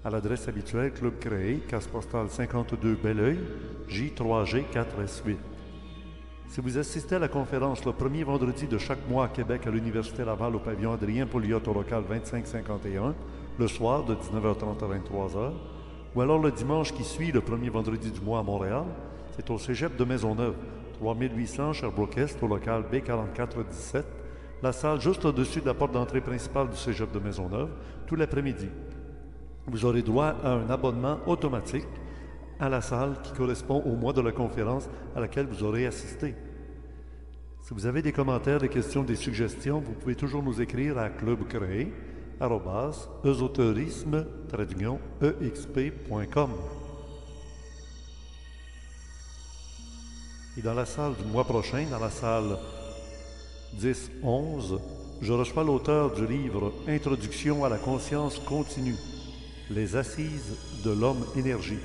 [0.04, 3.38] à l'adresse habituelle Club créé, casse postale 52 Belleuil,
[3.88, 5.36] J3G 4S8.
[6.48, 9.70] Si vous assistez à la conférence le premier vendredi de chaque mois à Québec à
[9.70, 13.14] l'Université Laval au pavillon Adrien Pouliot au local 2551,
[13.58, 15.52] le soir de 19h30 à 23h,
[16.16, 18.84] ou alors le dimanche qui suit le premier vendredi du mois à Montréal,
[19.32, 20.54] c'est au cégep de Maisonneuve,
[20.98, 24.02] 3800 Sherbrooke-Est, au local B4417,
[24.62, 27.68] la salle juste au-dessus de la porte d'entrée principale du cégep de Maisonneuve,
[28.06, 28.68] tout l'après-midi.
[29.66, 31.84] Vous aurez droit à un abonnement automatique
[32.58, 36.34] à la salle qui correspond au mois de la conférence à laquelle vous aurez assisté.
[37.60, 41.10] Si vous avez des commentaires, des questions, des suggestions, vous pouvez toujours nous écrire à
[41.10, 41.92] Club Créé,
[45.40, 46.50] exp.com.
[50.58, 52.58] Et dans la salle du mois prochain, dans la salle
[53.78, 54.78] 10-11,
[55.22, 58.96] je reçois l'auteur du livre Introduction à la conscience continue,
[59.70, 61.78] les assises de l'homme énergie.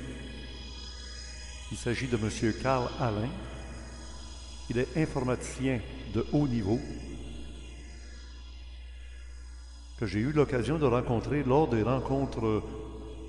[1.70, 2.30] Il s'agit de M.
[2.62, 3.30] Carl Alain.
[4.68, 5.80] Il est informaticien
[6.14, 6.78] de haut niveau
[10.02, 12.60] que j'ai eu l'occasion de rencontrer lors des rencontres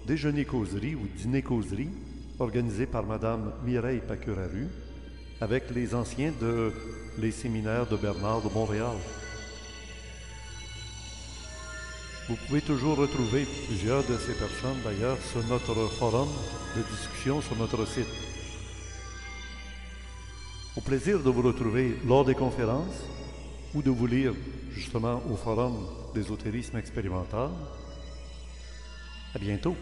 [0.08, 1.92] déjeuner-causerie ou dîner-causerie
[2.40, 4.66] organisées par Mme Mireille Pacuraru
[5.40, 6.74] avec les anciens de
[7.20, 8.96] les séminaires de Bernard de Montréal.
[12.28, 16.30] Vous pouvez toujours retrouver plusieurs de ces personnes d'ailleurs sur notre forum
[16.76, 18.08] de discussion sur notre site.
[20.76, 23.06] Au plaisir de vous retrouver lors des conférences
[23.76, 24.34] ou de vous lire
[24.72, 25.76] justement au forum
[26.14, 27.50] d'ésotérisme expérimental.
[29.36, 29.76] À bientôt.